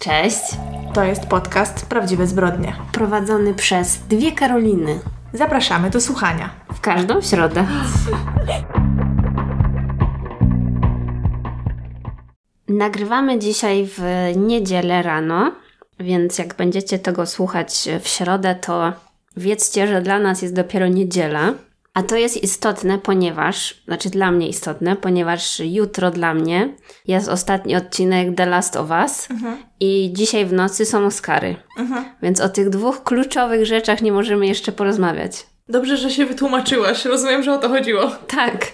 [0.00, 0.40] Cześć.
[0.94, 2.76] To jest podcast Prawdziwe Zbrodnie.
[2.92, 5.00] Prowadzony przez dwie Karoliny.
[5.32, 6.50] Zapraszamy do słuchania.
[6.72, 7.66] W każdą środę.
[12.68, 14.02] Nagrywamy dzisiaj w
[14.36, 15.52] niedzielę rano,
[15.98, 18.92] więc jak będziecie tego słuchać w środę, to
[19.36, 21.54] wiedzcie, że dla nas jest dopiero niedziela.
[22.00, 26.74] A to jest istotne, ponieważ, znaczy dla mnie istotne, ponieważ jutro dla mnie
[27.06, 29.28] jest ostatni odcinek The Last of Us
[29.80, 31.56] i dzisiaj w nocy są Oscary.
[32.22, 35.46] Więc o tych dwóch kluczowych rzeczach nie możemy jeszcze porozmawiać.
[35.68, 37.04] Dobrze, że się wytłumaczyłaś.
[37.04, 38.10] Rozumiem, że o to chodziło.
[38.28, 38.66] Tak.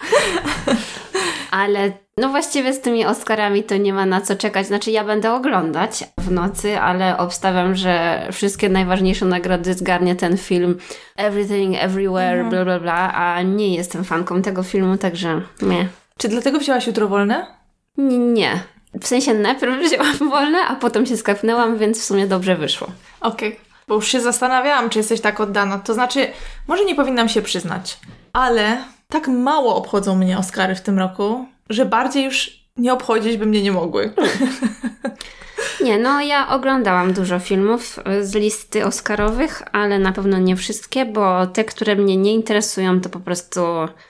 [1.50, 4.66] Ale no właściwie z tymi Oscarami to nie ma na co czekać.
[4.66, 10.78] Znaczy ja będę oglądać w nocy, ale obstawiam, że wszystkie najważniejsze nagrody zgarnie ten film
[11.16, 15.88] Everything, Everywhere, bla bla bla, a nie jestem fanką tego filmu, także nie.
[16.18, 17.46] Czy dlatego wzięłaś jutro wolne?
[17.96, 18.62] Nie.
[19.00, 22.88] W sensie najpierw wzięłam wolne, a potem się skapnęłam, więc w sumie dobrze wyszło.
[23.20, 23.60] Okej.
[23.88, 25.78] Bo już się zastanawiałam, czy jesteś tak oddana.
[25.78, 26.26] To znaczy,
[26.68, 27.98] może nie powinnam się przyznać,
[28.32, 28.78] ale
[29.10, 33.62] tak mało obchodzą mnie Oscary w tym roku, że bardziej już nie obchodzić by mnie
[33.62, 34.12] nie mogły.
[35.84, 41.46] Nie, no ja oglądałam dużo filmów z listy Oscarowych, ale na pewno nie wszystkie, bo
[41.46, 43.60] te, które mnie nie interesują, to po prostu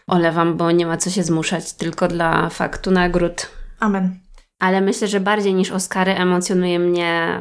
[0.07, 3.51] olewam, bo nie ma co się zmuszać tylko dla faktu nagród.
[3.81, 4.19] Amen.
[4.59, 7.39] Ale myślę, że bardziej niż Oscary emocjonuje mnie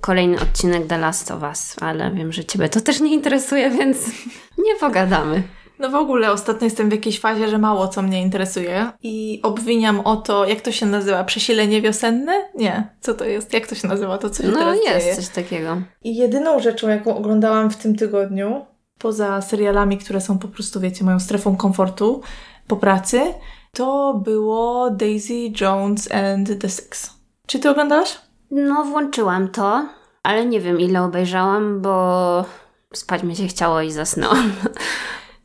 [0.00, 3.98] kolejny odcinek The Last of Us, ale wiem, że Ciebie to też nie interesuje, więc
[4.66, 5.42] nie pogadamy.
[5.78, 10.00] No w ogóle ostatnio jestem w jakiejś fazie, że mało co mnie interesuje i obwiniam
[10.00, 12.32] o to, jak to się nazywa, przesilenie wiosenne?
[12.54, 13.52] Nie, co to jest?
[13.52, 14.18] Jak to się nazywa?
[14.18, 15.16] To co się No teraz jest dzieje?
[15.16, 15.76] coś takiego.
[16.04, 18.66] I jedyną rzeczą, jaką oglądałam w tym tygodniu,
[18.98, 22.20] poza serialami, które są po prostu, wiecie, moją strefą komfortu
[22.66, 23.20] po pracy,
[23.72, 27.10] to było Daisy Jones and the Six.
[27.46, 28.18] Czy ty oglądałaś?
[28.50, 29.88] No, włączyłam to,
[30.22, 32.44] ale nie wiem ile obejrzałam, bo
[32.94, 34.52] spać mi się chciało i zasnęłam.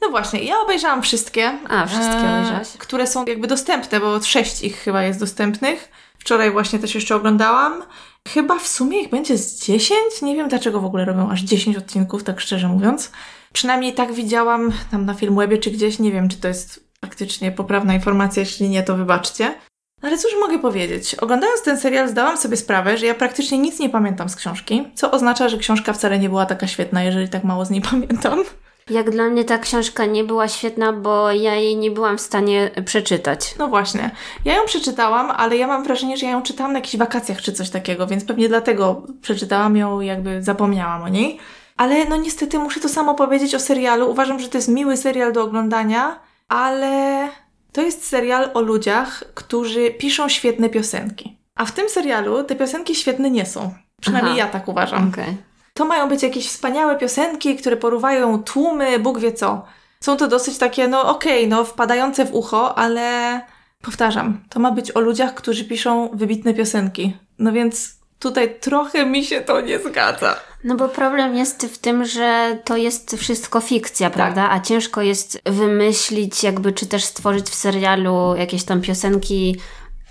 [0.04, 1.52] No właśnie, ja obejrzałam wszystkie.
[1.70, 2.68] A, wszystkie obejrzałaś?
[2.78, 5.92] Które są jakby dostępne, bo sześć ich chyba jest dostępnych.
[6.20, 7.84] Wczoraj właśnie też jeszcze oglądałam.
[8.28, 10.22] Chyba w sumie ich będzie z 10.
[10.22, 13.12] Nie wiem dlaczego w ogóle robią aż 10 odcinków, tak szczerze mówiąc.
[13.54, 16.00] Przynajmniej tak widziałam tam na Filmwebie czy gdzieś.
[16.00, 18.40] Nie wiem, czy to jest faktycznie poprawna informacja.
[18.40, 19.56] Jeśli nie, to wybaczcie.
[20.02, 21.16] Ale cóż mogę powiedzieć?
[21.16, 25.12] Oglądając ten serial zdałam sobie sprawę, że ja praktycznie nic nie pamiętam z książki, co
[25.12, 28.44] oznacza, że książka wcale nie była taka świetna, jeżeli tak mało z niej pamiętam.
[28.90, 32.72] Jak dla mnie ta książka nie była świetna, bo ja jej nie byłam w stanie
[32.86, 33.56] przeczytać.
[33.60, 34.12] No właśnie.
[34.46, 37.54] Ja ją przeczytałam, ale ja mam wrażenie, że ja ją czytałam na jakichś wakacjach czy
[37.54, 41.40] coś takiego, więc pewnie dlatego przeczytałam ją jakby zapomniałam o niej.
[41.78, 44.12] Ale no niestety muszę to samo powiedzieć o serialu.
[44.12, 47.30] Uważam, że to jest miły serial do oglądania, ale
[47.72, 51.38] to jest serial o ludziach, którzy piszą świetne piosenki.
[51.56, 53.74] A w tym serialu te piosenki świetne nie są.
[54.02, 54.46] Przynajmniej Aha.
[54.46, 55.10] ja tak uważam.
[55.10, 55.38] Okej.
[55.74, 59.66] To mają być jakieś wspaniałe piosenki, które porywają tłumy, Bóg wie co.
[60.00, 63.42] Są to dosyć takie, no okej, no wpadające w ucho, ale
[63.82, 67.18] powtarzam, to ma być o ludziach, którzy piszą wybitne piosenki.
[67.40, 70.36] No więc tutaj trochę mi się to nie zgadza.
[70.64, 74.50] No bo problem jest w tym, że to jest wszystko fikcja, prawda?
[74.52, 79.56] A ciężko jest wymyślić, jakby, czy też stworzyć w serialu jakieś tam piosenki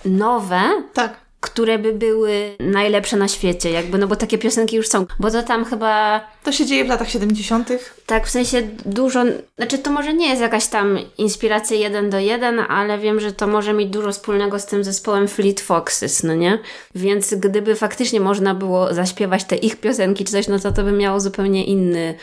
[0.04, 0.62] nowe,
[0.92, 1.21] Tak.
[1.42, 5.06] Które by były najlepsze na świecie, jakby, no bo takie piosenki już są.
[5.20, 7.68] Bo to tam chyba To się dzieje w latach 70.
[8.06, 9.24] Tak, w sensie dużo,
[9.56, 13.46] znaczy to może nie jest jakaś tam inspiracja jeden do jeden, ale wiem, że to
[13.46, 16.58] może mieć dużo wspólnego z tym zespołem Fleet Foxes, no nie?
[16.94, 20.92] Więc gdyby faktycznie można było zaśpiewać te ich piosenki czy coś, no to to by
[20.92, 22.14] miało zupełnie inny...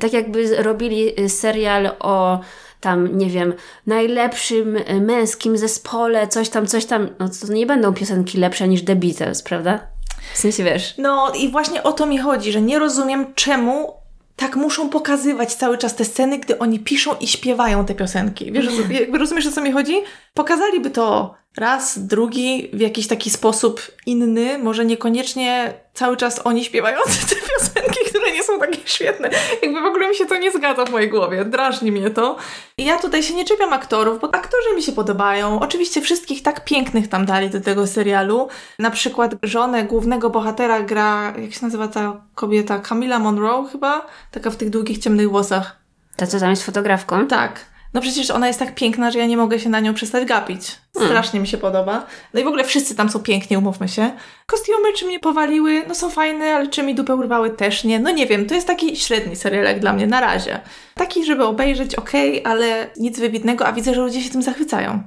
[0.00, 2.40] Tak jakby robili serial o
[2.84, 3.54] tam, nie wiem,
[3.86, 8.84] najlepszym y, męskim zespole, coś tam, coś tam, no to nie będą piosenki lepsze niż
[8.84, 9.86] The Beatles, prawda?
[10.34, 10.94] W sensie, wiesz...
[10.98, 13.92] No i właśnie o to mi chodzi, że nie rozumiem czemu
[14.36, 18.52] tak muszą pokazywać cały czas te sceny, gdy oni piszą i śpiewają te piosenki.
[18.52, 19.94] Wiesz, jakby rozumiesz o co mi chodzi?
[20.34, 27.28] Pokazaliby to raz, drugi, w jakiś taki sposób inny, może niekoniecznie cały czas oni śpiewający
[27.28, 27.73] te piosenki,
[28.54, 29.30] są takie świetne.
[29.62, 32.36] Jakby w ogóle mi się to nie zgadza w mojej głowie, drażni mnie to.
[32.78, 35.60] I ja tutaj się nie czepiam aktorów, bo aktorzy mi się podobają.
[35.60, 38.48] Oczywiście wszystkich tak pięknych tam dali do tego serialu.
[38.78, 42.78] Na przykład żonę głównego bohatera gra, jak się nazywa ta kobieta?
[42.78, 44.06] Camila Monroe chyba?
[44.30, 45.76] Taka w tych długich, ciemnych włosach.
[46.16, 47.26] Ta, co tam jest fotografką?
[47.26, 47.73] Tak.
[47.94, 50.76] No przecież ona jest tak piękna, że ja nie mogę się na nią przestać gapić.
[50.96, 52.06] Strasznie mi się podoba.
[52.34, 54.10] No i w ogóle wszyscy tam są piękni, umówmy się.
[54.46, 55.84] Kostiumy czy mnie powaliły?
[55.88, 57.50] No są fajne, ale czy mi dupę urwały?
[57.50, 58.00] Też nie.
[58.00, 60.60] No nie wiem, to jest taki średni serialek dla mnie na razie.
[60.94, 65.02] Taki, żeby obejrzeć, okej, ale nic wybitnego, a widzę, że ludzie się tym zachwycają.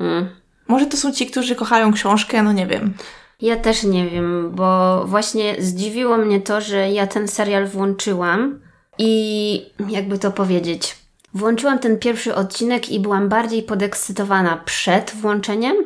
[0.00, 0.28] Mm.
[0.68, 2.94] Może to są ci, którzy kochają książkę, no nie wiem.
[3.40, 8.60] Ja też nie wiem, bo właśnie zdziwiło mnie to, że ja ten serial włączyłam
[8.98, 11.01] i jakby to powiedzieć.
[11.34, 15.76] Włączyłam ten pierwszy odcinek i byłam bardziej podekscytowana przed włączeniem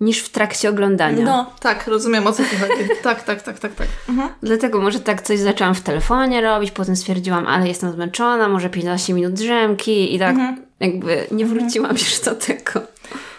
[0.00, 1.24] niż w trakcie oglądania.
[1.24, 2.88] No, tak, rozumiem o co chodzi.
[3.02, 3.86] tak, tak, tak, tak, tak.
[4.08, 4.28] Mhm.
[4.42, 9.12] Dlatego może tak coś zaczęłam w telefonie robić, potem stwierdziłam, ale jestem zmęczona, może 15
[9.14, 10.64] minut drzemki i tak Mhm.
[10.80, 12.80] jakby nie wróciłam już do tego.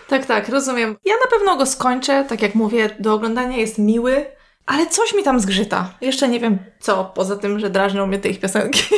[0.07, 0.95] Tak, tak, rozumiem.
[1.05, 4.25] Ja na pewno go skończę, tak jak mówię, do oglądania jest miły,
[4.65, 5.93] ale coś mi tam zgrzyta.
[6.01, 8.83] Jeszcze nie wiem co, poza tym, że drażnią mnie te ich piosenki.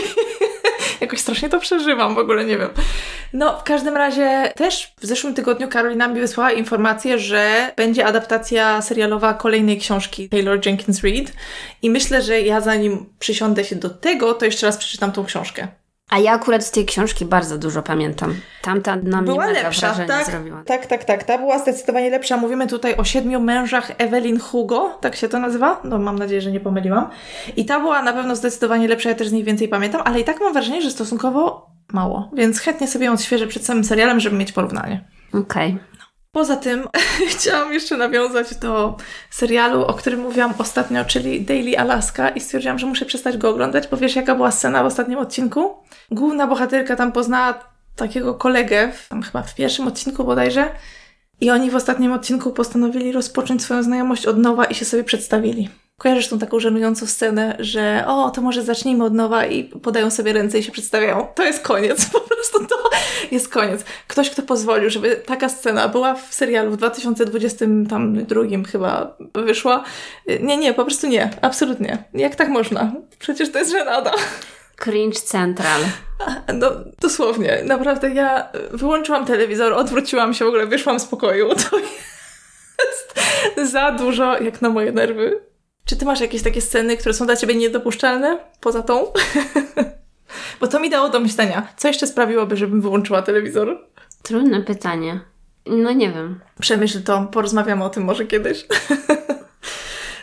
[1.02, 2.70] Jakoś strasznie to przeżywam, w ogóle nie wiem.
[3.34, 8.82] No, w każdym razie też w zeszłym tygodniu Karolina mi wysłała informację, że będzie adaptacja
[8.82, 11.34] serialowa kolejnej książki Taylor Jenkins Reid
[11.82, 15.68] i myślę, że ja zanim przysiądę się do tego, to jeszcze raz przeczytam tą książkę.
[16.14, 18.36] A ja akurat z tej książki bardzo dużo pamiętam.
[18.62, 20.26] Tamta na mnie Była mega lepsza, tak?
[20.26, 20.64] zrobiła.
[20.66, 21.24] Tak, tak, tak.
[21.24, 22.38] Ta była zdecydowanie lepsza.
[22.38, 25.82] Mówimy tutaj o siedmiu mężach Evelyn Hugo, tak się to nazywa?
[25.84, 27.10] No, mam nadzieję, że nie pomyliłam.
[27.56, 30.24] I ta była na pewno zdecydowanie lepsza, ja też z niej więcej pamiętam, ale i
[30.24, 32.32] tak mam wrażenie, że stosunkowo mało.
[32.34, 35.06] Więc chętnie sobie ją odświeżę przed samym serialem, żeby mieć porównanie.
[35.34, 35.78] Okej.
[36.34, 36.88] Poza tym
[37.34, 38.98] chciałam jeszcze nawiązać do
[39.30, 43.88] serialu, o którym mówiłam ostatnio, czyli Daily Alaska i stwierdziłam, że muszę przestać go oglądać,
[43.88, 45.74] bo wiesz jaka była scena w ostatnim odcinku?
[46.12, 47.60] Główna bohaterka tam poznała
[47.96, 50.70] takiego kolegę, tam chyba w pierwszym odcinku bodajże
[51.42, 55.70] i oni w ostatnim odcinku postanowili rozpocząć swoją znajomość od nowa i się sobie przedstawili.
[56.04, 60.34] Kojarzysz tą taką żenującą scenę, że o, to może zacznijmy od nowa i podają sobie
[60.34, 61.28] ręce i się przedstawiają.
[61.36, 62.76] To jest koniec, po prostu to
[63.32, 63.84] jest koniec.
[64.08, 68.42] Ktoś, kto pozwolił, żeby taka scena była w serialu w 2022
[68.72, 69.84] chyba wyszła.
[70.40, 71.30] Nie, nie, po prostu nie.
[71.42, 72.04] Absolutnie.
[72.14, 72.92] Jak tak można?
[73.20, 74.12] Przecież to jest żenada.
[74.76, 75.82] Cringe Central.
[76.54, 76.72] No,
[77.02, 77.62] dosłownie.
[77.66, 81.50] Naprawdę, ja wyłączyłam telewizor, odwróciłam się, w ogóle wyszłam z pokoju.
[83.56, 85.53] To jest za dużo jak na moje nerwy.
[85.86, 89.06] Czy ty masz jakieś takie sceny, które są dla ciebie niedopuszczalne poza tą?
[90.60, 91.68] Bo to mi dało do myślenia.
[91.78, 93.88] Co jeszcze sprawiłoby, żebym wyłączyła telewizor?
[94.24, 95.20] Trudne pytanie.
[95.66, 96.40] No nie wiem.
[96.60, 98.66] Przemyśl to, porozmawiamy o tym może kiedyś.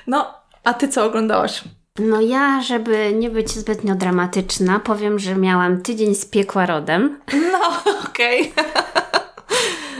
[0.06, 0.34] No,
[0.64, 1.64] a ty co oglądałaś?
[1.98, 7.20] No ja, żeby nie być zbytnio dramatyczna, powiem, że miałam tydzień z piekła rodem.
[7.52, 8.52] No, okej.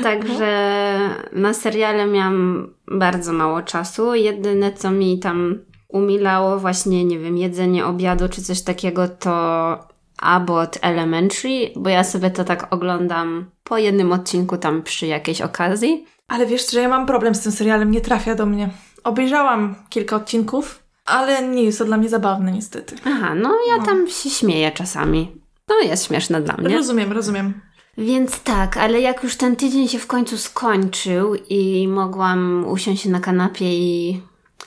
[0.10, 0.98] Także
[1.32, 4.14] na seriale miałam bardzo mało czasu.
[4.14, 5.58] Jedyne, co mi tam
[5.88, 9.78] umilało właśnie, nie wiem, jedzenie obiadu czy coś takiego, to
[10.20, 16.06] Abbott Elementary, bo ja sobie to tak oglądam po jednym odcinku tam przy jakiejś okazji.
[16.28, 18.70] Ale wiesz, że ja mam problem z tym serialem, nie trafia do mnie.
[19.04, 22.96] Obejrzałam kilka odcinków, ale nie jest to dla mnie zabawne niestety.
[23.04, 25.40] Aha, no ja tam się śmieję czasami.
[25.68, 26.76] No jest śmieszne dla mnie.
[26.76, 27.60] Rozumiem, rozumiem.
[28.00, 33.20] Więc tak, ale jak już ten tydzień się w końcu skończył i mogłam usiąść na
[33.20, 34.22] kanapie i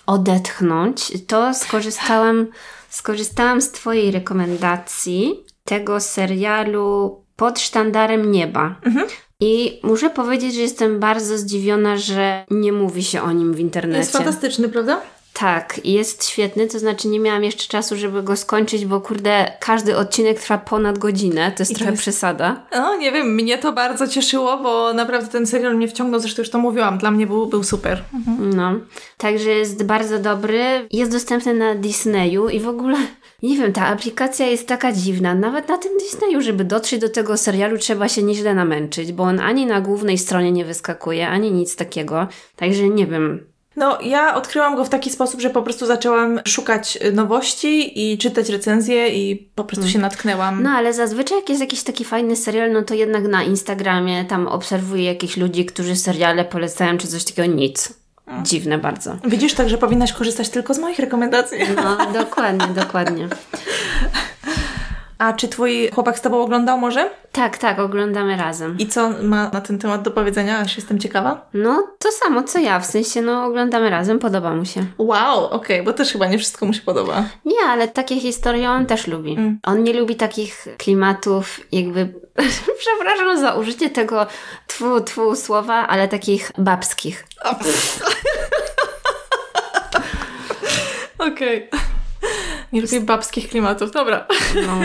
[0.06, 2.48] odetchnąć, to skorzystałam,
[2.90, 8.76] skorzystałam z Twojej rekomendacji tego serialu pod sztandarem nieba.
[9.40, 14.00] I muszę powiedzieć, że jestem bardzo zdziwiona, że nie mówi się o nim w internecie.
[14.00, 15.02] Jest fantastyczny, prawda?
[15.34, 19.98] Tak, jest świetny, to znaczy nie miałam jeszcze czasu, żeby go skończyć, bo kurde, każdy
[19.98, 22.66] odcinek trwa ponad godzinę, to jest I trochę jest- przesada.
[22.72, 26.50] No, nie wiem, mnie to bardzo cieszyło, bo naprawdę ten serial mnie wciągnął, zresztą już
[26.50, 28.04] to mówiłam, dla mnie był, był super.
[28.40, 28.76] No,
[29.18, 30.88] także jest bardzo dobry.
[30.92, 32.98] Jest dostępny na Disneyu i w ogóle,
[33.44, 35.36] nie wiem, ta aplikacja jest taka dziwna.
[35.36, 39.40] Nawet na tym Disneyu, żeby dotrzeć do tego serialu, trzeba się nieźle namęczyć, bo on
[39.40, 42.28] ani na głównej stronie nie wyskakuje, ani nic takiego.
[42.56, 43.53] Także nie wiem.
[43.76, 48.18] No, ja odkryłam go w taki sposób, że po prostu zaczęłam szukać y, nowości i
[48.18, 50.64] czytać recenzje i po prostu się natknęłam.
[50.64, 54.48] No, ale zazwyczaj jak jest jakiś taki fajny serial, no to jednak na Instagramie tam
[54.48, 57.54] obserwuję jakichś ludzi, którzy seriale polecają, czy coś takiego.
[57.54, 57.94] Nic.
[58.44, 59.18] Dziwne bardzo.
[59.26, 61.58] Widzisz, także powinnaś korzystać tylko z moich rekomendacji.
[61.76, 63.28] No, dokładnie, dokładnie.
[65.24, 67.10] A czy twój chłopak z tobą oglądał może?
[67.32, 68.78] Tak, tak, oglądamy razem.
[68.80, 70.60] I co ma na ten temat do powiedzenia?
[70.60, 71.50] Aż jestem ciekawa.
[71.54, 74.86] No, to samo co ja, w sensie, no, oglądamy razem, podoba mu się.
[74.98, 77.26] Wow, okej, bo też chyba nie wszystko mu się podoba.
[77.46, 79.34] Nie, ale takie historie on też lubi.
[79.34, 79.60] Mm.
[79.64, 82.14] On nie lubi takich klimatów, jakby,
[82.80, 84.28] przepraszam za użycie tego
[84.68, 87.26] twu, twu słowa, ale takich babskich.
[91.28, 91.70] Okej.
[92.74, 94.28] Nie lubię babskich klimatów, dobra.
[94.56, 94.80] No.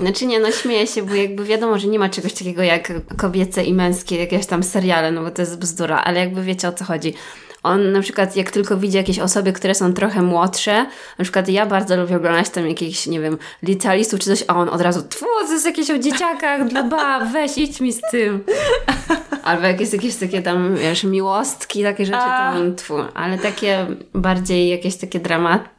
[0.00, 3.64] Znaczy nie, no śmieję się, bo jakby wiadomo, że nie ma czegoś takiego jak kobiece
[3.64, 6.84] i męskie, jakieś tam seriale, no bo to jest bzdura, ale jakby wiecie o co
[6.84, 7.14] chodzi.
[7.62, 10.86] on na przykład jak tylko widzi jakieś osoby, które są trochę młodsze,
[11.18, 14.68] na przykład ja bardzo lubię oglądać tam jakichś, nie wiem, licealistów czy coś, a on
[14.68, 18.44] od razu, tfu, to jest jakieś o dzieciakach, dla ba, weź idź mi z tym.
[19.44, 22.94] Albo jak jest jakieś takie tam, wiesz, miłostki, takie rzeczy, to on tfu.
[23.14, 25.73] Ale takie bardziej jakieś takie dramaty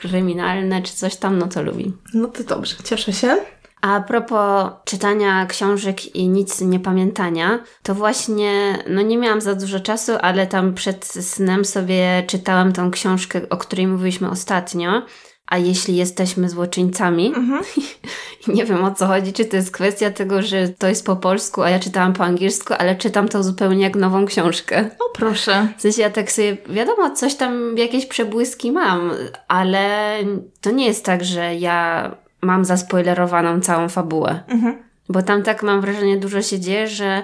[0.00, 1.92] kryminalne czy coś tam, no to lubi.
[2.14, 3.36] No to dobrze, cieszę się.
[3.80, 9.80] A propos czytania książek i nic nie pamiętania, to właśnie, no nie miałam za dużo
[9.80, 15.02] czasu, ale tam przed snem sobie czytałam tą książkę, o której mówiliśmy ostatnio.
[15.46, 17.62] A jeśli jesteśmy złoczyńcami, Mhm.
[18.56, 21.62] nie wiem o co chodzi, czy to jest kwestia tego, że to jest po polsku,
[21.62, 24.90] a ja czytałam po angielsku, ale czytam to zupełnie jak nową książkę.
[24.98, 25.68] O proszę.
[25.76, 29.10] W sensie ja tak sobie, wiadomo, coś tam, jakieś przebłyski mam,
[29.48, 30.16] ale
[30.60, 32.10] to nie jest tak, że ja
[32.42, 34.40] mam zaspoilerowaną całą fabułę.
[34.48, 34.82] Mhm.
[35.08, 37.22] Bo tam tak mam wrażenie dużo się dzieje, że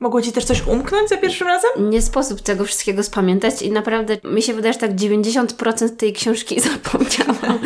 [0.00, 1.70] Mogło ci też coś umknąć za pierwszym razem?
[1.90, 6.60] nie sposób tego wszystkiego spamiętać i naprawdę mi się wydaje, że tak 90% tej książki
[6.70, 7.58] zapomniałam.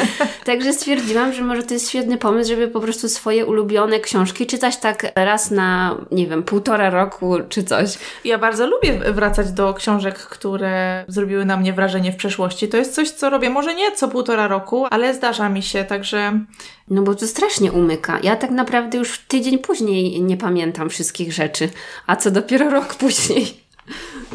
[0.45, 4.77] Także stwierdziłam, że może to jest świetny pomysł, żeby po prostu swoje ulubione książki czytać
[4.77, 7.99] tak raz na, nie wiem, półtora roku czy coś.
[8.25, 12.69] Ja bardzo lubię wracać do książek, które zrobiły na mnie wrażenie w przeszłości.
[12.69, 16.45] To jest coś, co robię może nie co półtora roku, ale zdarza mi się, także
[16.91, 18.19] No bo to strasznie umyka.
[18.23, 21.69] Ja tak naprawdę już tydzień później nie pamiętam wszystkich rzeczy,
[22.07, 23.63] a co dopiero rok później.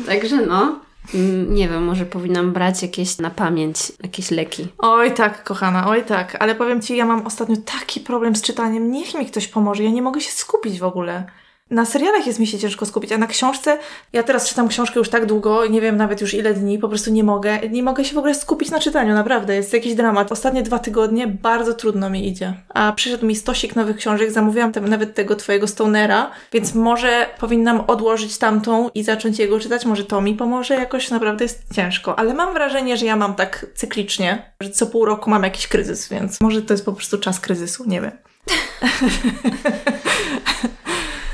[0.06, 0.80] Także no,
[1.14, 4.68] mm, nie wiem, może powinnam brać jakieś na pamięć, jakieś leki.
[4.78, 8.92] Oj tak, kochana, oj tak, ale powiem Ci, ja mam ostatnio taki problem z czytaniem,
[8.92, 11.26] niech mi ktoś pomoże, ja nie mogę się skupić w ogóle.
[11.70, 13.78] Na serialach jest mi się ciężko skupić, a na książce,
[14.14, 17.12] ja teraz czytam książkę już tak długo, nie wiem nawet już ile dni, po prostu
[17.12, 20.32] nie mogę, nie mogę się w ogóle skupić na czytaniu, naprawdę, jest jakiś dramat.
[20.32, 24.88] Ostatnie dwa tygodnie bardzo trudno mi idzie, a przyszedł mi stosik nowych książek, zamówiłam tam
[24.88, 30.22] nawet tego Twojego Stonera, więc może powinnam odłożyć tamtą i zacząć jego czytać, może to
[30.22, 34.70] mi pomoże, jakoś naprawdę jest ciężko, ale mam wrażenie, że ja mam tak cyklicznie, że
[34.70, 38.02] co pół roku mam jakiś kryzys, więc może to jest po prostu czas kryzysu, nie
[38.02, 38.12] wiem.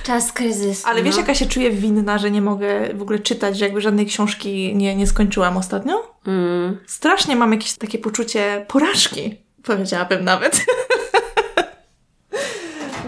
[0.03, 0.87] Czas kryzysu.
[0.87, 1.21] Ale wiesz, no.
[1.21, 4.95] jaka się czuję winna, że nie mogę w ogóle czytać, że jakby żadnej książki nie,
[4.95, 6.13] nie skończyłam ostatnio?
[6.27, 6.77] Mm.
[6.87, 10.65] Strasznie mam jakieś takie poczucie porażki, powiedziałabym nawet.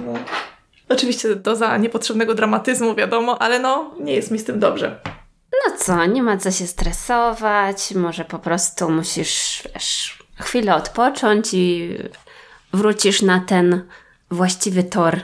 [0.06, 0.14] no.
[0.90, 5.00] Oczywiście doza niepotrzebnego dramatyzmu, wiadomo, ale no, nie jest mi z tym dobrze.
[5.52, 11.98] No co, nie ma co się stresować, może po prostu musisz, wiesz, chwilę odpocząć i
[12.74, 13.84] wrócisz na ten
[14.32, 15.20] właściwy tor.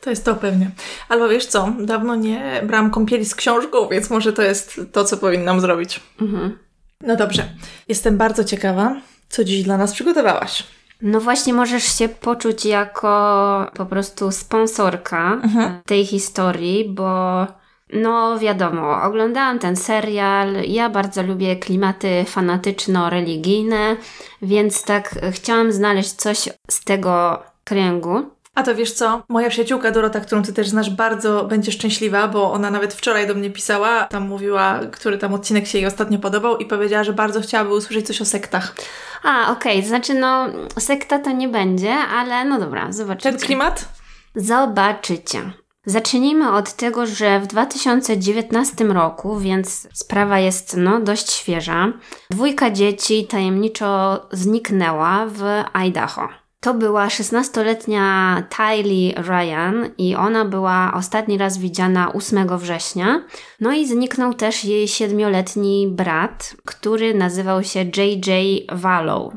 [0.00, 0.70] To jest to pewnie.
[1.08, 5.16] Albo wiesz co, dawno nie brałam kąpieli z książką, więc może to jest to, co
[5.16, 6.00] powinnam zrobić.
[6.20, 6.58] Mhm.
[7.00, 7.48] No dobrze.
[7.88, 8.96] Jestem bardzo ciekawa,
[9.28, 10.64] co dziś dla nas przygotowałaś.
[11.02, 15.80] No właśnie możesz się poczuć jako po prostu sponsorka Mhm.
[15.86, 17.46] tej historii, bo
[17.92, 23.96] no wiadomo, oglądałam ten serial, ja bardzo lubię klimaty fanatyczno-religijne,
[24.42, 28.30] więc tak chciałam znaleźć coś z tego kręgu.
[28.60, 29.22] A to wiesz co?
[29.28, 33.34] Moja przyjaciółka Dorota, którą ty też znasz, bardzo będzie szczęśliwa, bo ona nawet wczoraj do
[33.34, 37.40] mnie pisała, tam mówiła, który tam odcinek się jej ostatnio podobał i powiedziała, że bardzo
[37.40, 38.74] chciałaby usłyszeć coś o sektach.
[39.22, 40.46] A, okej, to znaczy no
[40.78, 43.30] sekta to nie będzie, ale no dobra, zobaczycie.
[43.30, 43.88] Ten klimat?
[44.34, 45.40] Zobaczycie.
[45.86, 51.92] Zacznijmy od tego, że w 2019 roku, więc sprawa jest no, dość świeża,
[52.30, 56.28] dwójka dzieci tajemniczo zniknęła w Idaho.
[56.60, 63.24] To była 16-letnia Tylee Ryan i ona była ostatni raz widziana 8 września.
[63.60, 68.30] No i zniknął też jej 7-letni brat, który nazywał się JJ
[68.72, 69.32] Wallow.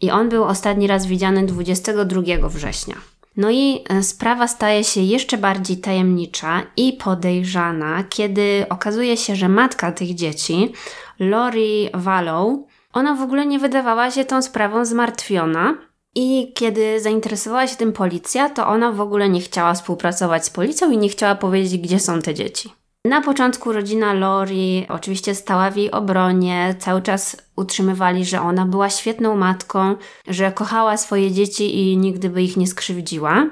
[0.00, 2.94] I on był ostatni raz widziany 22 września.
[3.36, 9.48] No i e, sprawa staje się jeszcze bardziej tajemnicza i podejrzana, kiedy okazuje się, że
[9.48, 10.72] matka tych dzieci,
[11.18, 12.58] Lori Wallow,
[12.92, 15.87] ona w ogóle nie wydawała się tą sprawą zmartwiona.
[16.20, 20.90] I kiedy zainteresowała się tym policja, to ona w ogóle nie chciała współpracować z policją
[20.90, 22.72] i nie chciała powiedzieć, gdzie są te dzieci.
[23.04, 28.90] Na początku rodzina Lori oczywiście stała w jej obronie, cały czas utrzymywali, że ona była
[28.90, 29.96] świetną matką,
[30.28, 33.46] że kochała swoje dzieci i nigdy by ich nie skrzywdziła,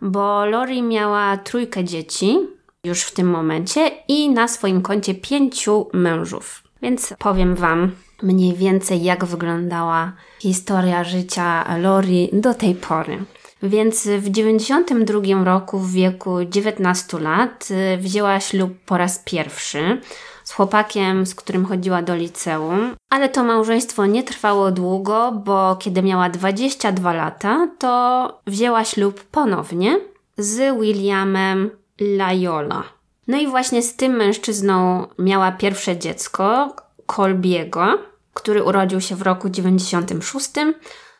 [0.00, 2.38] bo Lori miała trójkę dzieci
[2.84, 6.62] już w tym momencie i na swoim koncie pięciu mężów.
[6.82, 7.90] Więc powiem Wam
[8.22, 13.24] mniej więcej, jak wyglądała historia życia Lori do tej pory.
[13.62, 20.00] Więc w 92 roku, w wieku 19 lat, y, wzięła ślub po raz pierwszy
[20.44, 26.02] z chłopakiem, z którym chodziła do liceum, ale to małżeństwo nie trwało długo, bo kiedy
[26.02, 30.00] miała 22 lata, to wzięła ślub ponownie
[30.38, 31.70] z Williamem
[32.00, 32.82] Lajola.
[33.28, 37.98] No i właśnie z tym mężczyzną miała pierwsze dziecko, Colbiego,
[38.34, 40.50] który urodził się w roku 96.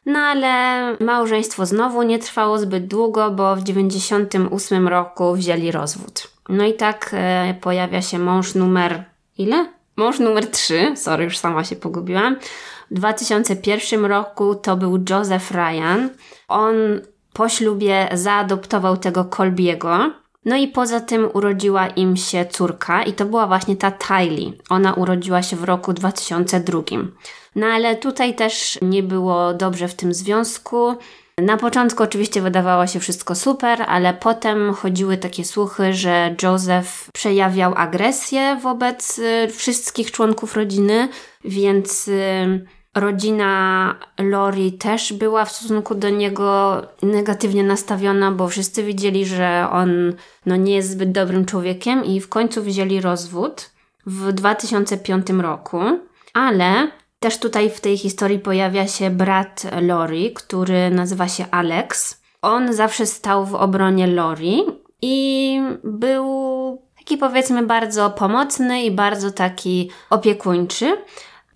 [0.07, 6.31] No ale małżeństwo znowu nie trwało zbyt długo, bo w 98 roku wzięli rozwód.
[6.49, 9.05] No i tak e, pojawia się mąż numer
[9.38, 9.67] ile?
[9.97, 12.37] Mąż numer 3, sorry, już sama się pogubiłam.
[12.90, 16.09] W 2001 roku to był Joseph Ryan.
[16.49, 16.75] On
[17.33, 20.11] po ślubie zaadoptował tego Colbiego.
[20.44, 24.52] No i poza tym urodziła im się córka i to była właśnie ta Tylee.
[24.70, 26.82] Ona urodziła się w roku 2002.
[27.56, 30.97] No ale tutaj też nie było dobrze w tym związku.
[31.38, 37.73] Na początku oczywiście wydawało się wszystko super, ale potem chodziły takie słuchy, że Joseph przejawiał
[37.76, 41.09] agresję wobec y, wszystkich członków rodziny,
[41.44, 49.26] więc y, rodzina Lori też była w stosunku do niego negatywnie nastawiona, bo wszyscy widzieli,
[49.26, 50.12] że on
[50.47, 53.70] no, nie jest zbyt dobrym człowiekiem i w końcu wzięli rozwód
[54.06, 55.80] w 2005 roku,
[56.35, 62.20] ale też tutaj w tej historii pojawia się brat Lori, który nazywa się Alex.
[62.42, 64.62] On zawsze stał w obronie Lori
[65.02, 70.97] i był taki powiedzmy bardzo pomocny i bardzo taki opiekuńczy.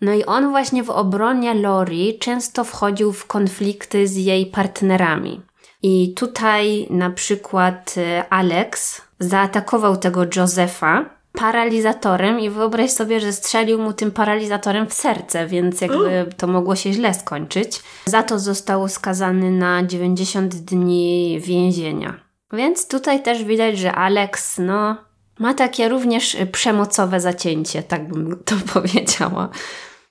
[0.01, 5.41] No i on właśnie w obronie Lori często wchodził w konflikty z jej partnerami.
[5.83, 13.79] I tutaj na przykład e, Alex zaatakował tego Josefa paralizatorem i wyobraź sobie, że strzelił
[13.79, 17.83] mu tym paralizatorem w serce, więc jakby to mogło się źle skończyć.
[18.07, 22.15] Za to został skazany na 90 dni więzienia.
[22.53, 24.97] Więc tutaj też widać, że Alex, no,
[25.39, 29.49] ma takie również przemocowe zacięcie, tak bym to powiedziała.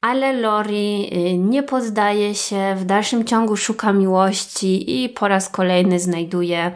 [0.02, 6.00] Ale Lori y, nie poddaje się, w dalszym ciągu szuka miłości i po raz kolejny
[6.00, 6.72] znajduje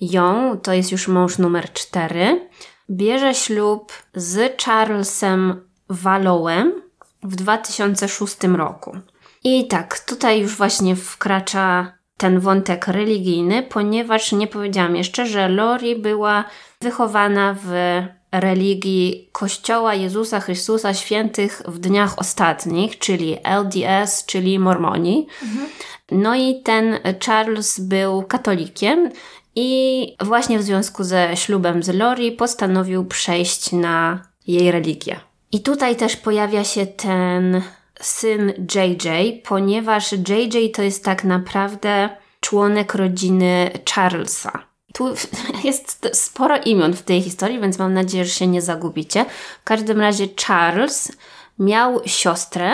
[0.00, 0.58] ją.
[0.62, 2.48] To jest już mąż numer cztery
[2.90, 6.82] bierze ślub z Charlesem Wallowem
[7.22, 8.96] w 2006 roku.
[9.44, 11.92] I tak, tutaj już właśnie wkracza
[12.22, 16.44] ten wątek religijny, ponieważ nie powiedziałam jeszcze, że Lori była
[16.80, 18.02] wychowana w
[18.32, 25.26] religii Kościoła Jezusa Chrystusa Świętych w dniach ostatnich, czyli LDS, czyli Mormoni.
[25.42, 25.68] Mhm.
[26.10, 29.10] No i ten Charles był katolikiem
[29.54, 35.20] i właśnie w związku ze ślubem z Lori postanowił przejść na jej religię.
[35.52, 37.62] I tutaj też pojawia się ten
[38.02, 42.08] syn JJ, ponieważ JJ to jest tak naprawdę
[42.40, 44.52] członek rodziny Charlesa.
[44.92, 45.14] Tu
[45.64, 49.24] jest sporo imion w tej historii, więc mam nadzieję, że się nie zagubicie.
[49.60, 51.12] W każdym razie Charles
[51.58, 52.70] miał siostrę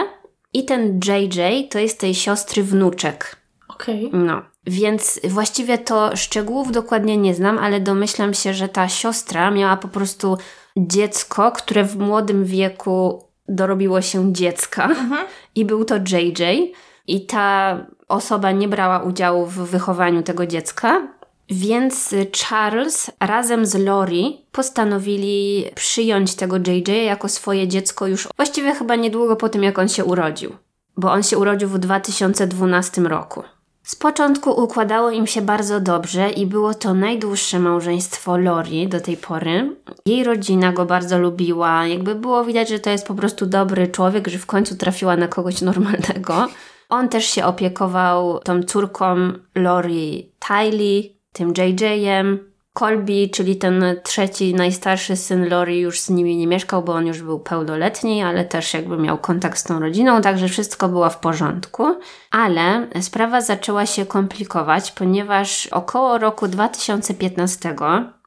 [0.53, 3.37] i ten JJ to jest tej siostry wnuczek.
[3.69, 4.07] Okej.
[4.07, 4.21] Okay.
[4.21, 4.43] No.
[4.67, 9.89] Więc właściwie to szczegółów dokładnie nie znam, ale domyślam się, że ta siostra miała po
[9.89, 10.39] prostu
[10.77, 15.27] dziecko, które w młodym wieku dorobiło się dziecka mhm.
[15.55, 16.73] i był to JJ
[17.07, 21.09] i ta osoba nie brała udziału w wychowaniu tego dziecka,
[21.51, 28.97] więc Charles razem z Lori postanowili przyjąć tego JJ jako swoje dziecko już właściwie chyba
[28.97, 30.53] niedługo po tym, jak on się urodził,
[30.97, 33.43] bo on się urodził w 2012 roku.
[33.89, 39.17] Z początku układało im się bardzo dobrze i było to najdłuższe małżeństwo Lori do tej
[39.17, 39.77] pory.
[40.07, 44.29] Jej rodzina go bardzo lubiła, jakby było widać, że to jest po prostu dobry człowiek,
[44.29, 46.49] że w końcu trafiła na kogoś normalnego.
[46.89, 49.17] On też się opiekował tą córką
[49.55, 52.48] Lori Tylee, tym JJ-em,
[52.79, 57.23] Colby, czyli ten trzeci, najstarszy syn Lori już z nimi nie mieszkał, bo on już
[57.23, 61.85] był pełnoletni, ale też jakby miał kontakt z tą rodziną, także wszystko było w porządku.
[62.31, 67.75] Ale sprawa zaczęła się komplikować, ponieważ około roku 2015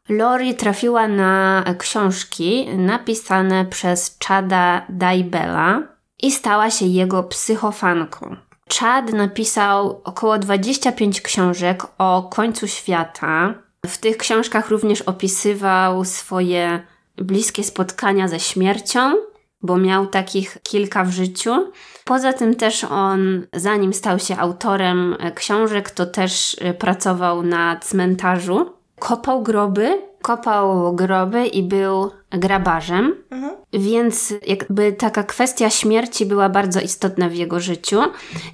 [0.09, 5.83] Lori trafiła na książki napisane przez Chada Daibela
[6.21, 8.35] i stała się jego psychofanką.
[8.79, 13.53] Chad napisał około 25 książek o końcu świata,
[13.85, 16.81] w tych książkach również opisywał swoje
[17.17, 19.15] bliskie spotkania ze śmiercią,
[19.61, 21.71] bo miał takich kilka w życiu.
[22.05, 28.73] Poza tym też on, zanim stał się autorem książek, to też pracował na cmentarzu.
[28.99, 33.55] Kopał groby, kopał groby i był grabarzem, mhm.
[33.73, 38.01] więc jakby taka kwestia śmierci była bardzo istotna w jego życiu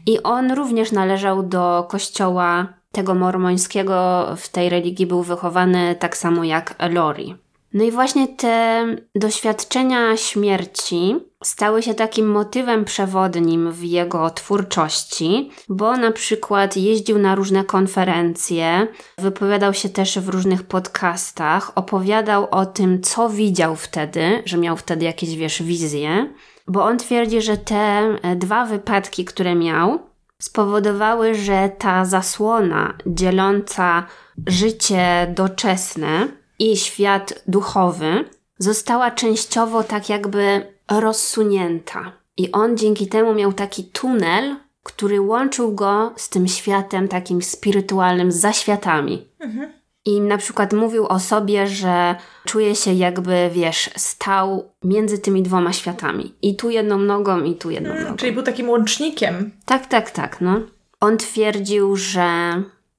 [0.05, 6.43] i on również należał do kościoła tego mormońskiego w tej religii był wychowany tak samo
[6.43, 7.35] jak Lori.
[7.73, 15.97] No i właśnie te doświadczenia śmierci stały się takim motywem przewodnim w jego twórczości, bo
[15.97, 23.01] na przykład jeździł na różne konferencje, wypowiadał się też w różnych podcastach, opowiadał o tym,
[23.01, 26.33] co widział wtedy, że miał wtedy jakieś, wiesz, wizje.
[26.67, 29.99] bo on twierdzi, że te e, dwa wypadki, które miał,
[30.41, 34.05] spowodowały, że ta zasłona dzieląca
[34.47, 36.27] życie doczesne
[36.59, 38.25] i świat duchowy
[38.59, 42.11] została częściowo tak jakby rozsunięta.
[42.37, 48.31] I on dzięki temu miał taki tunel, który łączył go z tym światem takim spirytualnym,
[48.31, 49.27] za światami.
[49.39, 49.76] Mhm.
[50.07, 52.15] I na przykład mówił o sobie, że
[52.45, 56.33] czuje się jakby, wiesz, stał między tymi dwoma światami.
[56.41, 58.17] I tu jedną nogą, i tu jedną hmm, nogą.
[58.17, 59.51] Czyli był takim łącznikiem.
[59.65, 60.61] Tak, tak, tak, no.
[60.99, 62.27] On twierdził, że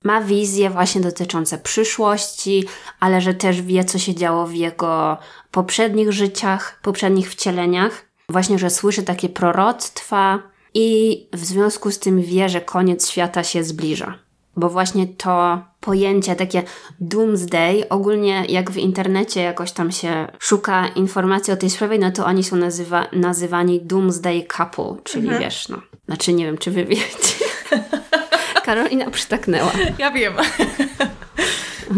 [0.04, 2.64] ma wizje właśnie dotyczące przyszłości,
[3.00, 5.18] ale że też wie, co się działo w jego
[5.50, 8.04] poprzednich życiach, poprzednich wcieleniach.
[8.28, 10.42] Właśnie, że słyszy takie proroctwa
[10.74, 14.27] i w związku z tym wie, że koniec świata się zbliża
[14.58, 16.62] bo właśnie to pojęcie takie
[17.00, 22.26] doomsday, ogólnie jak w internecie jakoś tam się szuka informacji o tej sprawie, no to
[22.26, 25.42] oni są nazywa, nazywani doomsday couple, czyli mhm.
[25.42, 25.78] wiesz, no.
[26.06, 27.44] Znaczy nie wiem, czy wy wiecie.
[28.64, 29.72] Karolina przytaknęła.
[29.98, 30.32] Ja wiem.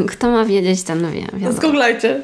[0.09, 1.20] Kto ma wiedzieć, ten wie.
[1.20, 1.53] Wiadomo.
[1.53, 2.23] Zgooglajcie.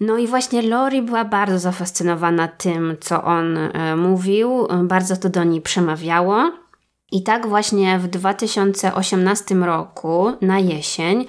[0.00, 5.44] No i właśnie Lori była bardzo zafascynowana tym, co on e, mówił, bardzo to do
[5.44, 6.52] niej przemawiało.
[7.12, 11.26] I tak właśnie w 2018 roku, na jesień,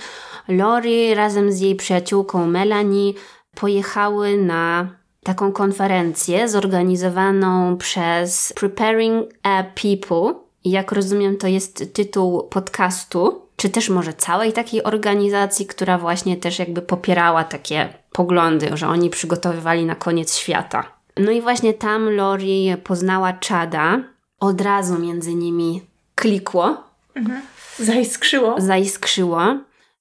[0.48, 3.14] Lori razem z jej przyjaciółką Melanie
[3.56, 4.90] pojechały na
[5.24, 10.34] taką konferencję zorganizowaną przez Preparing a People.
[10.66, 16.60] Jak rozumiem, to jest tytuł podcastu, czy też może całej takiej organizacji, która właśnie też
[16.60, 20.84] jakby popierała takie poglądy, że oni przygotowywali na koniec świata.
[21.18, 24.04] No i właśnie tam Lori poznała Chada,
[24.40, 25.82] od razu między nimi
[26.16, 26.84] klikło.
[27.16, 27.42] Mhm.
[27.80, 28.56] Zaiskrzyło.
[28.58, 29.42] Zaiskrzyło.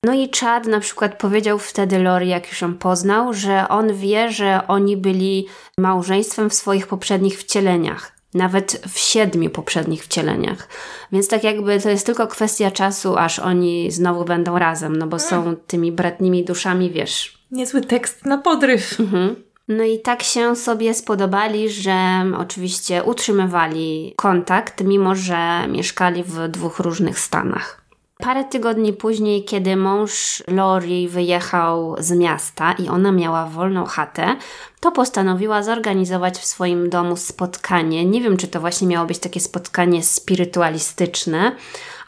[0.05, 4.31] No i Chad na przykład powiedział wtedy Lori, jak już ją poznał, że on wie,
[4.33, 5.47] że oni byli
[5.79, 8.13] małżeństwem w swoich poprzednich wcieleniach.
[8.35, 10.69] Nawet w siedmiu poprzednich wcieleniach.
[11.13, 15.19] Więc tak jakby to jest tylko kwestia czasu, aż oni znowu będą razem, no bo
[15.19, 17.39] są tymi bratnimi duszami, wiesz.
[17.51, 19.01] Niezły tekst na podryw.
[19.01, 19.37] Mhm.
[19.69, 26.79] No i tak się sobie spodobali, że oczywiście utrzymywali kontakt, mimo że mieszkali w dwóch
[26.79, 27.89] różnych stanach.
[28.19, 34.37] Parę tygodni później, kiedy mąż Lori wyjechał z miasta i ona miała wolną chatę,
[34.81, 38.05] to postanowiła zorganizować w swoim domu spotkanie.
[38.05, 41.53] Nie wiem, czy to właśnie miało być takie spotkanie spirytualistyczne,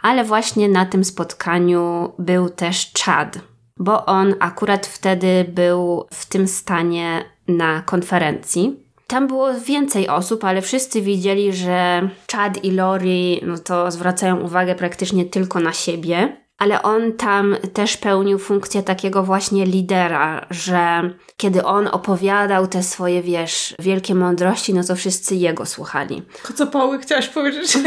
[0.03, 3.39] ale właśnie na tym spotkaniu był też Chad,
[3.77, 8.77] bo on akurat wtedy był w tym stanie na konferencji.
[9.07, 14.75] Tam było więcej osób, ale wszyscy widzieli, że Chad i Lori no to zwracają uwagę
[14.75, 16.37] praktycznie tylko na siebie.
[16.59, 23.23] Ale on tam też pełnił funkcję takiego właśnie lidera, że kiedy on opowiadał te swoje,
[23.23, 26.23] wiesz, wielkie mądrości, no to wszyscy jego słuchali.
[26.43, 27.79] Kocopoły chciałaś powiedzieć?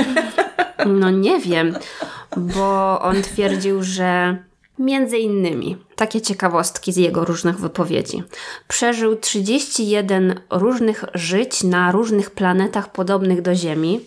[0.86, 1.76] No nie wiem,
[2.38, 4.38] bo on twierdził, że
[4.84, 8.24] Między innymi takie ciekawostki z jego różnych wypowiedzi.
[8.68, 14.00] Przeżył 31 różnych żyć na różnych planetach podobnych do Ziemi,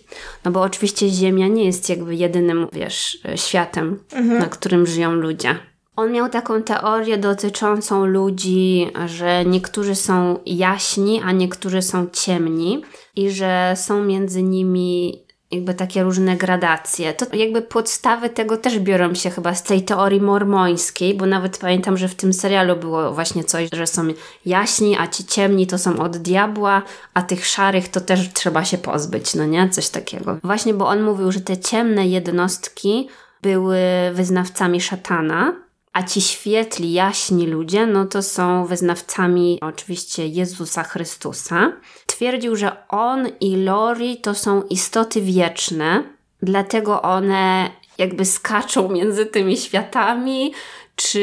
[0.45, 4.39] no bo oczywiście Ziemia nie jest jakby jedynym, wiesz, światem, mhm.
[4.39, 5.57] na którym żyją ludzie.
[5.97, 12.83] On miał taką teorię dotyczącą ludzi, że niektórzy są jaśni, a niektórzy są ciemni
[13.17, 15.26] i że są między nimi
[15.57, 17.14] jakby takie różne gradacje.
[17.14, 21.97] To jakby podstawy tego też biorą się chyba z tej teorii mormońskiej, bo nawet pamiętam,
[21.97, 24.09] że w tym serialu było właśnie coś, że są
[24.47, 26.83] jaśni, a ci ciemni to są od diabła,
[27.14, 29.69] a tych szarych to też trzeba się pozbyć, no nie?
[29.69, 30.38] Coś takiego.
[30.45, 33.09] Właśnie, bo on mówił, że te ciemne jednostki
[33.42, 33.79] były
[34.12, 35.53] wyznawcami szatana,
[35.92, 41.73] a ci świetli, jaśni ludzie, no to są wyznawcami oczywiście Jezusa Chrystusa.
[42.16, 46.02] Twierdził, że on i Lori to są istoty wieczne,
[46.42, 50.52] dlatego one jakby skaczą między tymi światami,
[50.94, 51.20] czy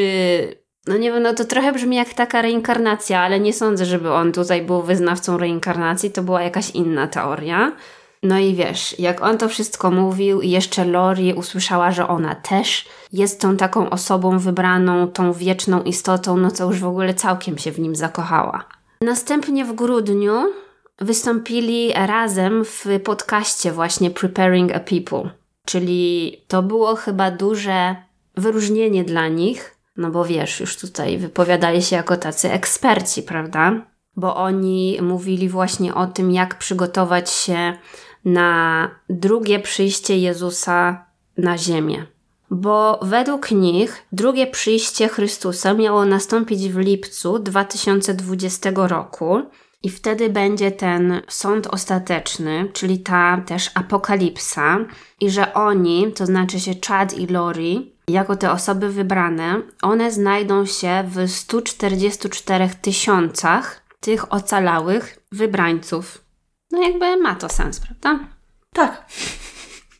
[0.86, 4.32] no nie wiem, no to trochę brzmi jak taka reinkarnacja, ale nie sądzę, żeby on
[4.32, 7.72] tutaj był wyznawcą reinkarnacji, to była jakaś inna teoria.
[8.22, 12.88] No i wiesz, jak on to wszystko mówił i jeszcze Lori usłyszała, że ona też
[13.12, 17.72] jest tą taką osobą wybraną, tą wieczną istotą, no to już w ogóle całkiem się
[17.72, 18.64] w nim zakochała.
[19.00, 20.63] Następnie w grudniu
[21.00, 25.30] wystąpili razem w podcaście właśnie Preparing a People,
[25.64, 27.96] czyli to było chyba duże
[28.36, 33.86] wyróżnienie dla nich, no bo wiesz, już tutaj wypowiadali się jako tacy eksperci, prawda?
[34.16, 37.78] Bo oni mówili właśnie o tym, jak przygotować się
[38.24, 41.06] na drugie przyjście Jezusa
[41.38, 42.06] na ziemię.
[42.50, 49.42] Bo według nich drugie przyjście Chrystusa miało nastąpić w lipcu 2020 roku
[49.84, 54.78] I wtedy będzie ten sąd ostateczny, czyli ta też apokalipsa,
[55.20, 60.66] i że oni, to znaczy się Chad i Lori, jako te osoby wybrane, one znajdą
[60.66, 66.24] się w 144 tysiącach tych ocalałych wybrańców.
[66.70, 68.18] No jakby ma to sens, prawda?
[68.72, 69.06] Tak.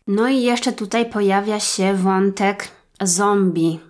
[0.06, 2.68] No i jeszcze tutaj pojawia się wątek
[3.02, 3.80] zombie.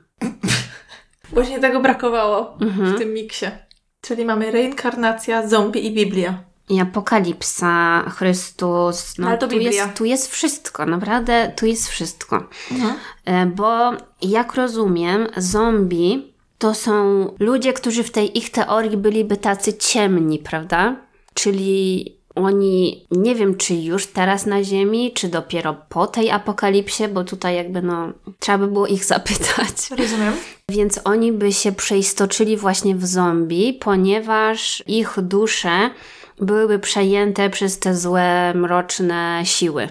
[1.33, 3.47] Właśnie tego brakowało w tym miksie.
[4.05, 6.43] Czyli mamy reinkarnacja, zombie i Biblia.
[6.69, 9.19] I apokalipsa, Chrystus.
[9.19, 9.71] No, Ale to tu, Biblia.
[9.85, 12.45] jest, tu jest wszystko, naprawdę tu jest wszystko.
[12.73, 12.95] Mhm.
[13.55, 13.91] Bo
[14.23, 20.97] jak rozumiem, zombie to są ludzie, którzy w tej ich teorii byliby tacy ciemni, prawda?
[21.35, 27.25] Czyli oni, nie wiem czy już teraz na Ziemi, czy dopiero po tej apokalipsie, bo
[27.25, 29.91] tutaj jakby no, trzeba by było ich zapytać.
[29.91, 30.33] Rozumiem.
[30.69, 35.91] Więc oni by się przeistoczyli właśnie w zombie, ponieważ ich dusze
[36.41, 39.89] byłyby przejęte przez te złe, mroczne siły.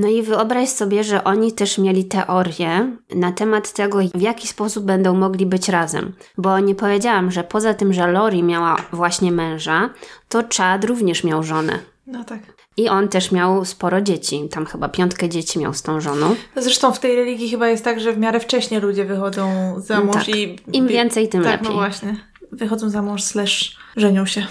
[0.00, 4.84] No i wyobraź sobie, że oni też mieli teorię na temat tego, w jaki sposób
[4.84, 6.12] będą mogli być razem.
[6.38, 9.90] Bo nie powiedziałam, że poza tym, że Lori miała właśnie męża,
[10.28, 11.78] to Chad również miał żonę.
[12.06, 12.40] No tak.
[12.76, 14.48] I on też miał sporo dzieci.
[14.50, 16.34] Tam chyba piątkę dzieci miał z tą żoną.
[16.56, 20.16] Zresztą w tej religii chyba jest tak, że w miarę wcześnie ludzie wychodzą za mąż
[20.16, 20.28] Tak.
[20.28, 20.56] i...
[20.72, 21.68] Im więcej, tym tak, lepiej.
[21.68, 22.16] no właśnie.
[22.52, 24.46] Wychodzą za mąż slash żenią się.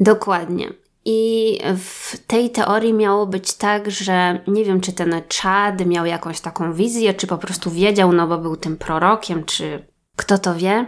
[0.00, 0.83] Dokładnie.
[1.04, 6.40] I w tej teorii miało być tak, że nie wiem, czy ten Chad miał jakąś
[6.40, 9.86] taką wizję, czy po prostu wiedział, no bo był tym prorokiem, czy
[10.16, 10.86] kto to wie,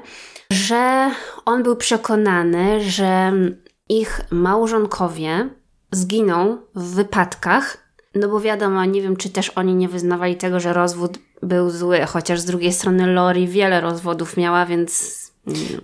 [0.51, 1.11] że
[1.45, 3.33] on był przekonany, że
[3.89, 5.49] ich małżonkowie
[5.91, 10.73] zginą w wypadkach, no bo wiadomo, nie wiem, czy też oni nie wyznawali tego, że
[10.73, 15.17] rozwód był zły, chociaż z drugiej strony Lori wiele rozwodów miała, więc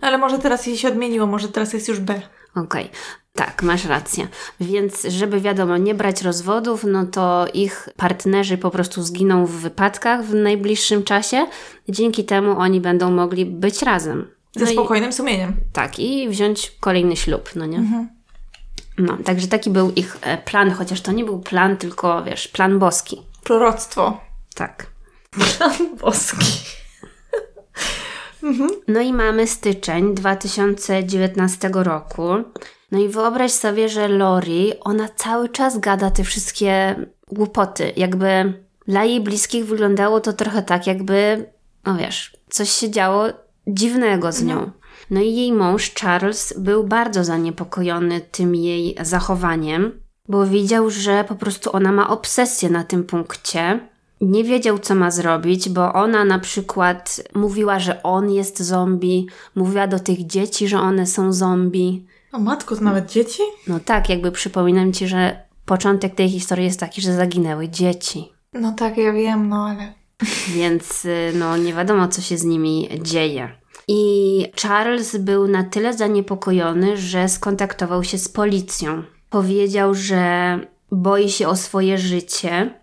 [0.00, 2.22] Ale może teraz jej się odmieniło, może teraz jest już B.
[2.54, 2.90] Okej,
[3.34, 4.28] tak, masz rację.
[4.60, 10.24] Więc, żeby wiadomo, nie brać rozwodów, no to ich partnerzy po prostu zginą w wypadkach
[10.24, 11.46] w najbliższym czasie.
[11.88, 14.30] Dzięki temu oni będą mogli być razem.
[14.56, 15.54] Ze No i- spokojnym sumieniem.
[15.72, 18.08] tak, i wziąć kolejny ślub, no nie?
[18.98, 22.78] No, także taki był ich e, plan, chociaż to nie był plan, tylko wiesz, plan
[22.78, 23.22] boski.
[23.44, 24.20] Proroctwo.
[24.54, 24.86] Tak.
[26.00, 26.46] Boski.
[28.88, 32.24] No i mamy styczeń 2019 roku.
[32.92, 36.96] No i wyobraź sobie, że Lori, ona cały czas gada te wszystkie
[37.32, 37.92] głupoty.
[37.96, 41.46] Jakby dla jej bliskich wyglądało to trochę tak, jakby,
[41.86, 43.24] no wiesz, coś się działo
[43.66, 44.70] dziwnego z nią.
[45.10, 51.34] No i jej mąż Charles był bardzo zaniepokojony tym jej zachowaniem, bo widział, że po
[51.34, 53.80] prostu ona ma obsesję na tym punkcie.
[54.20, 59.86] Nie wiedział, co ma zrobić, bo ona na przykład mówiła, że on jest zombie, mówiła
[59.86, 62.06] do tych dzieci, że one są zombie.
[62.32, 63.42] O matko, to nawet dzieci?
[63.66, 68.32] No tak, jakby przypominam ci, że początek tej historii jest taki, że zaginęły dzieci.
[68.52, 69.92] No tak, ja wiem, no ale...
[70.48, 73.48] Więc y, no nie wiadomo, co się z nimi dzieje.
[73.88, 79.02] I Charles był na tyle zaniepokojony, że skontaktował się z policją.
[79.30, 80.58] Powiedział, że
[80.92, 82.80] boi się o swoje życie,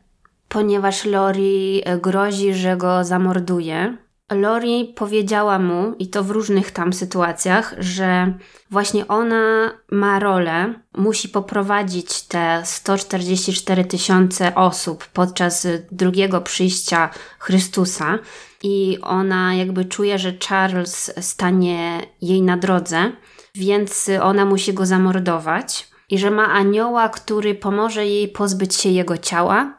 [0.50, 3.98] ponieważ Lori grozi, że go zamorduje.
[4.32, 8.34] Lori powiedziała mu, i to w różnych tam sytuacjach, że
[8.72, 18.20] właśnie ona ma rolę, musi poprowadzić te 144 tysiące osób podczas drugiego przyjścia Chrystusa,
[18.64, 23.12] i ona jakby czuje, że Charles stanie jej na drodze,
[23.56, 25.90] więc ona musi go zamordować.
[26.10, 29.78] I że ma anioła, który pomoże jej pozbyć się jego ciała.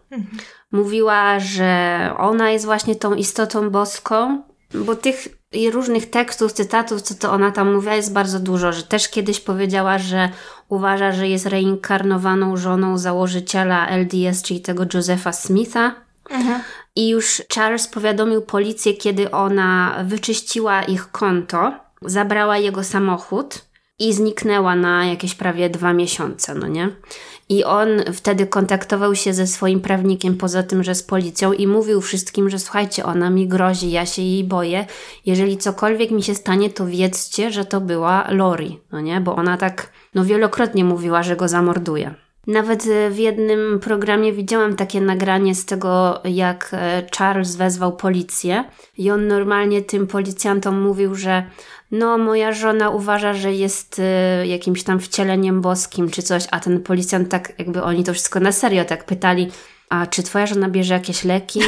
[0.73, 4.43] Mówiła, że ona jest właśnie tą istotą boską,
[4.75, 5.29] bo tych
[5.73, 8.73] różnych tekstów, cytatów, co to ona tam mówiła, jest bardzo dużo.
[8.73, 10.29] Że też kiedyś powiedziała, że
[10.69, 15.95] uważa, że jest reinkarnowaną żoną założyciela LDS, czyli tego Josepha Smitha.
[16.97, 23.65] I już Charles powiadomił policję, kiedy ona wyczyściła ich konto, zabrała jego samochód
[23.99, 26.89] i zniknęła na jakieś prawie dwa miesiące, no nie?
[27.51, 32.01] I on wtedy kontaktował się ze swoim prawnikiem, poza tym, że z policją, i mówił
[32.01, 34.87] wszystkim, że słuchajcie, ona mi grozi, ja się jej boję.
[35.27, 39.21] Jeżeli cokolwiek mi się stanie, to wiedzcie, że to była Lori, no nie?
[39.21, 42.15] Bo ona tak, no wielokrotnie mówiła, że go zamorduje.
[42.47, 48.65] Nawet e, w jednym programie widziałam takie nagranie z tego, jak e, Charles wezwał policję
[48.99, 51.43] i on normalnie tym policjantom mówił, że
[51.91, 56.81] no moja żona uważa, że jest e, jakimś tam wcieleniem boskim czy coś, a ten
[56.83, 59.51] policjant tak jakby oni to wszystko na serio tak pytali,
[59.89, 61.61] a czy twoja żona bierze jakieś leki,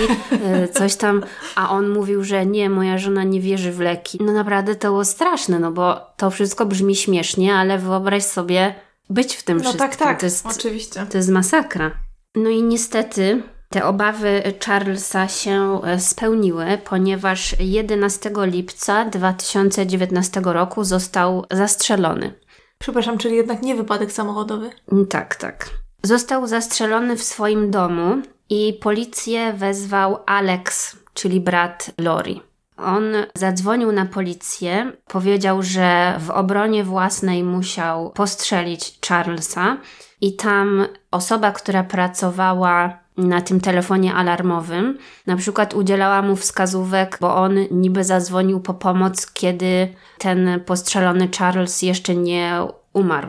[0.44, 1.22] e, coś tam,
[1.56, 4.18] a on mówił, że nie, moja żona nie wierzy w leki.
[4.20, 8.74] No naprawdę to było straszne, no bo to wszystko brzmi śmiesznie, ale wyobraź sobie
[9.11, 9.88] być w tym No wszystkim.
[9.88, 11.06] tak, tak, To jest, oczywiście.
[11.11, 11.90] to jest masakra.
[12.35, 21.44] No i niestety te obawy Charlesa się e, spełniły, ponieważ 11 lipca 2019 roku został
[21.50, 22.35] zastrzelony.
[22.78, 24.70] Przepraszam, czyli jednak nie wypadek samochodowy?
[24.92, 25.70] Mm, Tak, tak.
[26.02, 32.42] Został zastrzelony w swoim domu i policję wezwał Alex, czyli brat Lori.
[32.76, 33.04] On
[33.35, 39.76] zadzwonił na policję, powiedział, że w obronie własnej musiał postrzelić Charlesa
[40.20, 47.37] i tam osoba, która pracowała na tym telefonie alarmowym, na przykład udzielała mu wskazówek, bo
[47.37, 52.61] on niby zadzwonił po pomoc, kiedy ten postrzelony Charles jeszcze nie
[52.92, 53.29] umarł.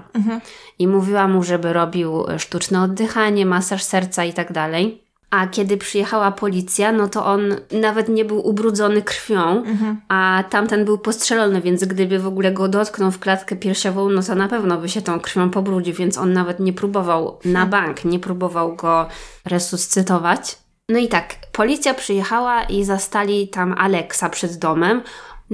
[0.79, 5.02] I mówiła mu, żeby robił sztuczne oddychanie, masaż serca i tak dalej.
[5.33, 9.63] A kiedy przyjechała policja, no to on nawet nie był ubrudzony krwią,
[10.07, 14.35] a tamten był postrzelony, więc gdyby w ogóle go dotknął w klatkę piersiową, no to
[14.35, 18.19] na pewno by się tą krwią pobrudził, więc on nawet nie próbował na bank, nie
[18.19, 19.07] próbował go
[19.45, 20.57] resuscytować.
[20.89, 25.01] No i tak, policja przyjechała i zastali tam Aleksa przed domem.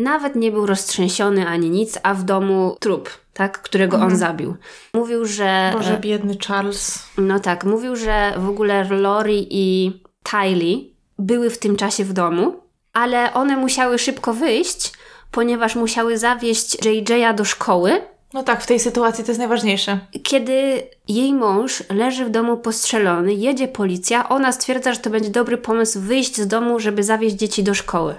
[0.04, 4.56] Nawet nie był roztrzęsiony ani nic, a w domu trup, tak, którego on zabił.
[4.94, 5.72] Mówił, że.
[5.74, 7.04] Boże, biedny Charles.
[7.18, 9.92] No tak, mówił, że w ogóle Lori i
[10.24, 12.54] Tylee były w tym czasie w domu,
[12.94, 14.94] ale one musiały szybko wyjść,
[15.32, 18.02] ponieważ musiały zawieźć JJ'a do szkoły,
[18.34, 20.00] No tak, w tej sytuacji to jest najważniejsze.
[20.24, 25.58] kiedy jej mąż leży w domu postrzelony, jedzie policja, ona stwierdza, że to będzie dobry
[25.58, 28.16] pomysł wyjść z domu, żeby zawieźć dzieci do szkoły.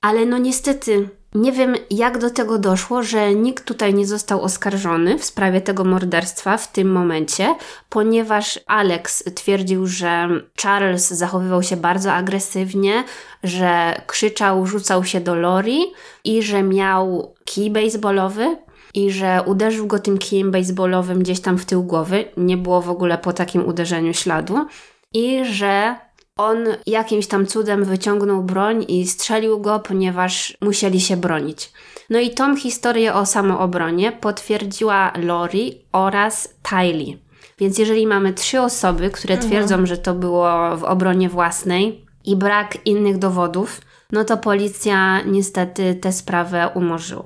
[0.00, 5.18] Ale no niestety, nie wiem jak do tego doszło, że nikt tutaj nie został oskarżony
[5.18, 7.54] w sprawie tego morderstwa w tym momencie,
[7.88, 10.28] ponieważ Alex twierdził, że
[10.62, 13.04] Charles zachowywał się bardzo agresywnie,
[13.44, 15.80] że krzyczał, rzucał się do Lori
[16.24, 18.56] i że miał kij baseballowy,
[18.94, 22.24] i że uderzył go tym kijem baseballowym gdzieś tam w tył głowy.
[22.36, 24.66] Nie było w ogóle po takim uderzeniu śladu.
[25.14, 25.96] I że
[26.38, 31.72] on jakimś tam cudem wyciągnął broń i strzelił go, ponieważ musieli się bronić.
[32.10, 37.18] No i tą historię o samoobronie potwierdziła Lori oraz Tylee.
[37.58, 42.86] Więc jeżeli mamy trzy osoby, które twierdzą, że to było w obronie własnej i brak
[42.86, 43.80] innych dowodów,
[44.12, 47.24] no to policja niestety tę sprawę umorzyła.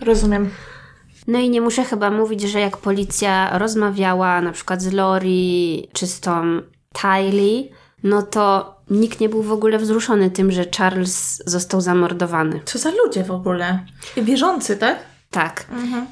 [0.00, 0.50] Rozumiem.
[1.26, 6.06] No i nie muszę chyba mówić, że jak policja rozmawiała na przykład z Lori czy
[6.06, 7.70] z tą Tylee,
[8.02, 12.60] no to nikt nie był w ogóle wzruszony tym, że Charles został zamordowany.
[12.64, 13.84] Co za ludzie w ogóle?
[14.16, 14.98] Wierzący, tak?
[15.30, 15.66] Tak.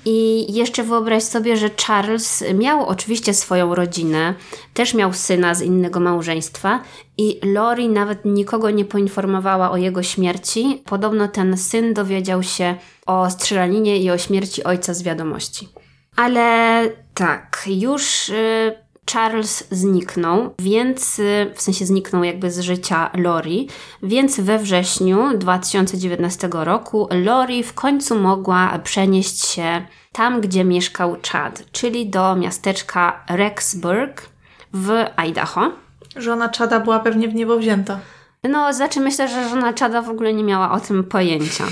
[0.05, 4.35] I jeszcze wyobraź sobie, że Charles miał oczywiście swoją rodzinę,
[4.75, 6.83] też miał syna z innego małżeństwa
[7.19, 10.83] i Lori nawet nikogo nie poinformowała o jego śmierci.
[10.85, 12.75] Podobno ten syn dowiedział się
[13.07, 15.69] o strzelaninie i o śmierci ojca z wiadomości.
[16.17, 16.83] Ale
[17.15, 23.69] tak, już y, Charles zniknął, więc y, w sensie zniknął jakby z życia Lori,
[24.03, 31.65] więc we wrześniu 2019 roku Lori w końcu mogła przenieść się tam, gdzie mieszkał Chad,
[31.73, 34.29] czyli do miasteczka Rexburg
[34.73, 35.71] w Idaho.
[36.17, 38.01] Żona Czada była pewnie w niebo wzięta.
[38.43, 41.65] No, znaczy myślę, że żona Chada w ogóle nie miała o tym pojęcia.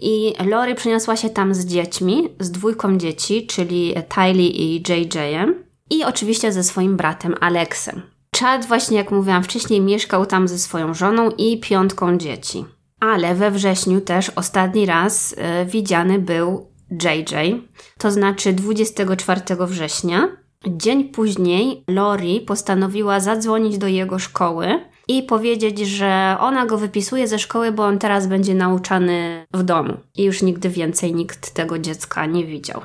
[0.00, 6.04] I Lori przeniosła się tam z dziećmi, z dwójką dzieci, czyli Tylee i JJ-em i
[6.04, 8.02] oczywiście ze swoim bratem Alexem.
[8.40, 12.64] Chad właśnie, jak mówiłam wcześniej, mieszkał tam ze swoją żoną i piątką dzieci.
[13.00, 17.68] Ale we wrześniu też ostatni raz e, widziany był JJ,
[17.98, 20.28] to znaczy 24 września.
[20.66, 27.38] Dzień później Lori postanowiła zadzwonić do jego szkoły i powiedzieć, że ona go wypisuje ze
[27.38, 29.96] szkoły, bo on teraz będzie nauczany w domu.
[30.16, 32.80] I już nigdy więcej nikt tego dziecka nie widział.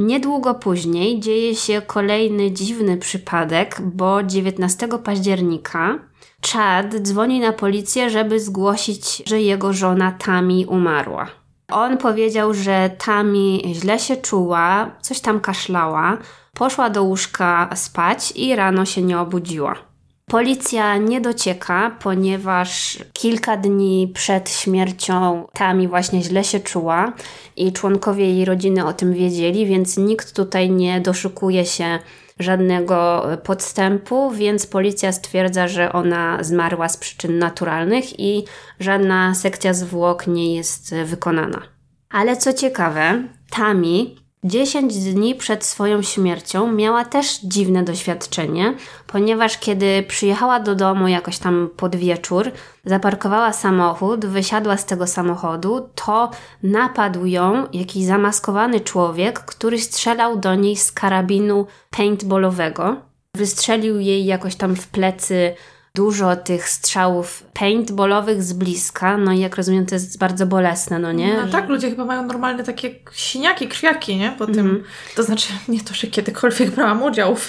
[0.00, 5.98] Niedługo później dzieje się kolejny dziwny przypadek, bo 19 października
[6.52, 11.26] Chad dzwoni na policję, żeby zgłosić, że jego żona Tami umarła.
[11.72, 16.18] On powiedział, że Tami źle się czuła, coś tam kaszlała,
[16.54, 19.89] poszła do łóżka spać i rano się nie obudziła.
[20.30, 27.12] Policja nie docieka, ponieważ kilka dni przed śmiercią Tami właśnie źle się czuła
[27.56, 31.98] i członkowie jej rodziny o tym wiedzieli, więc nikt tutaj nie doszukuje się
[32.38, 38.44] żadnego podstępu, więc policja stwierdza, że ona zmarła z przyczyn naturalnych i
[38.80, 41.62] żadna sekcja zwłok nie jest wykonana.
[42.10, 48.74] Ale co ciekawe, Tami 10 dni przed swoją śmiercią miała też dziwne doświadczenie,
[49.06, 52.50] ponieważ kiedy przyjechała do domu jakoś tam pod wieczór,
[52.84, 56.30] zaparkowała samochód, wysiadła z tego samochodu, to
[56.62, 62.96] napadł ją jakiś zamaskowany człowiek, który strzelał do niej z karabinu paintballowego.
[63.36, 65.54] Wystrzelił jej jakoś tam w plecy
[65.94, 71.12] dużo tych strzałów paintballowych z bliska, no i jak rozumiem, to jest bardzo bolesne, no
[71.12, 71.34] nie?
[71.34, 74.34] No tak, ludzie chyba mają normalne takie siniaki, krwiaki, nie?
[74.38, 74.84] Po tym, Mhm.
[75.16, 77.48] to znaczy, nie to, że kiedykolwiek brałam udział w,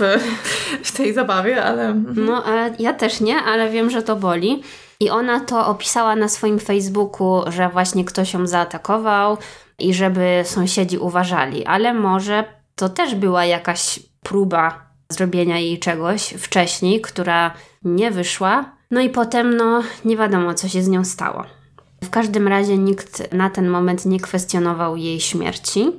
[0.83, 1.87] w tej zabawie, ale...
[1.87, 2.25] mhm.
[2.25, 4.63] No, ale ja też nie, ale wiem, że to boli.
[4.99, 9.37] I ona to opisała na swoim Facebooku, że właśnie ktoś ją zaatakował
[9.79, 12.43] i żeby sąsiedzi uważali, ale może
[12.75, 17.53] to też była jakaś próba zrobienia jej czegoś wcześniej, która
[17.83, 18.75] nie wyszła.
[18.91, 21.43] No i potem, no, nie wiadomo, co się z nią stało.
[22.03, 25.91] W każdym razie nikt na ten moment nie kwestionował jej śmierci.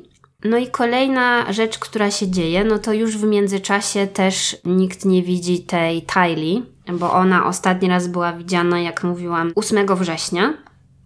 [0.44, 5.22] No i kolejna rzecz, która się dzieje, no to już w międzyczasie też nikt nie
[5.22, 10.54] widzi tej Tylee, bo ona ostatni raz była widziana, jak mówiłam, 8 września.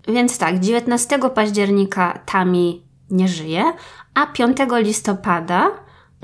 [0.08, 3.64] Więc tak, 19 października Tami nie żyje,
[4.14, 5.70] a 5 listopada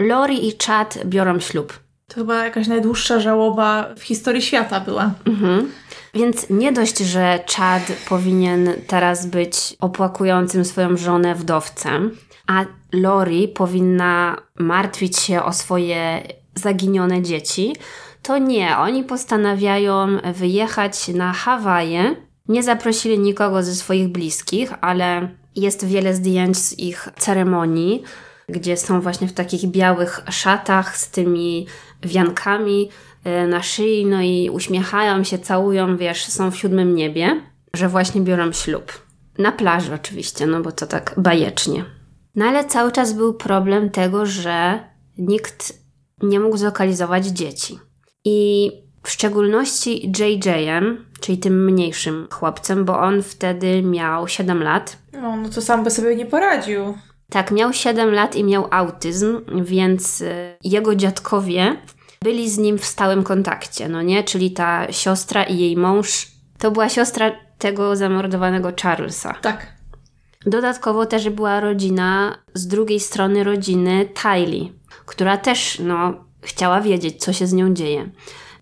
[0.07, 1.73] Lori i Chad biorą ślub.
[2.09, 5.11] To chyba jakaś najdłuższa żałoba w historii świata była.
[5.27, 5.71] Mhm.
[6.15, 14.37] Więc nie dość, że Chad powinien teraz być opłakującym swoją żonę wdowcem, a Lori powinna
[14.59, 16.23] martwić się o swoje
[16.55, 17.77] zaginione dzieci,
[18.23, 22.17] to nie, oni postanawiają wyjechać na Hawaje.
[22.49, 28.03] Nie zaprosili nikogo ze swoich bliskich, ale jest wiele zdjęć z ich ceremonii,
[28.49, 31.67] gdzie są właśnie w takich białych szatach z tymi
[32.03, 32.91] wiankami
[33.25, 37.41] e, na szyi, no i uśmiechają się, całują, wiesz, są w siódmym niebie,
[37.75, 38.93] że właśnie biorą ślub.
[39.39, 41.85] Na plaży oczywiście, no bo to tak bajecznie.
[42.35, 44.81] No ale cały czas był problem tego, że
[45.19, 45.73] nikt
[46.23, 47.79] nie mógł zlokalizować dzieci.
[48.25, 48.71] I
[49.03, 54.97] w szczególności JJ-em, czyli tym mniejszym chłopcem, bo on wtedy miał 7 lat.
[55.13, 56.95] No, no to sam by sobie nie poradził.
[57.33, 61.77] Tak, miał 7 lat i miał autyzm, więc y, jego dziadkowie
[62.23, 64.25] byli z nim w stałym kontakcie, no nie?
[64.25, 66.29] Czyli ta siostra i jej mąż
[66.59, 69.35] to była siostra tego zamordowanego Charlesa.
[69.43, 69.67] Tak.
[70.47, 74.73] Dodatkowo też była rodzina z drugiej strony rodziny Tylee,
[75.07, 78.11] która też no, chciała wiedzieć, co się z nią dzieje.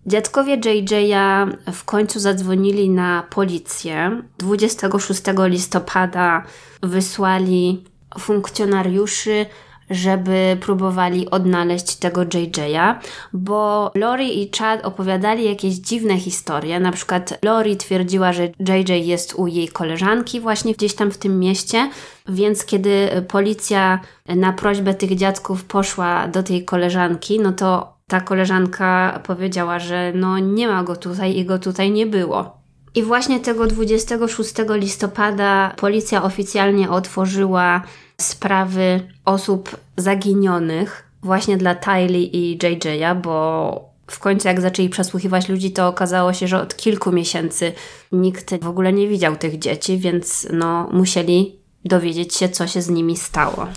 [0.05, 4.21] Dziadkowie JJ'a w końcu zadzwonili na policję.
[4.37, 6.43] 26 listopada
[6.83, 9.45] wysłali funkcjonariuszy,
[9.89, 12.95] żeby próbowali odnaleźć tego JJ'a,
[13.33, 16.79] bo Lori i Chad opowiadali jakieś dziwne historie.
[16.79, 21.39] Na przykład Lori twierdziła, że JJ jest u jej koleżanki właśnie gdzieś tam w tym
[21.39, 21.89] mieście,
[22.29, 29.19] więc kiedy policja na prośbę tych dziadków poszła do tej koleżanki, no to ta koleżanka
[29.23, 32.60] powiedziała, że no nie ma go tutaj i go tutaj nie było.
[32.95, 37.81] I właśnie tego 26 listopada policja oficjalnie otworzyła
[38.21, 45.71] sprawy osób zaginionych właśnie dla Tylee i JJ'a, bo w końcu jak zaczęli przesłuchiwać ludzi,
[45.71, 47.73] to okazało się, że od kilku miesięcy
[48.11, 52.89] nikt w ogóle nie widział tych dzieci, więc no musieli dowiedzieć się, co się z
[52.89, 53.67] nimi stało.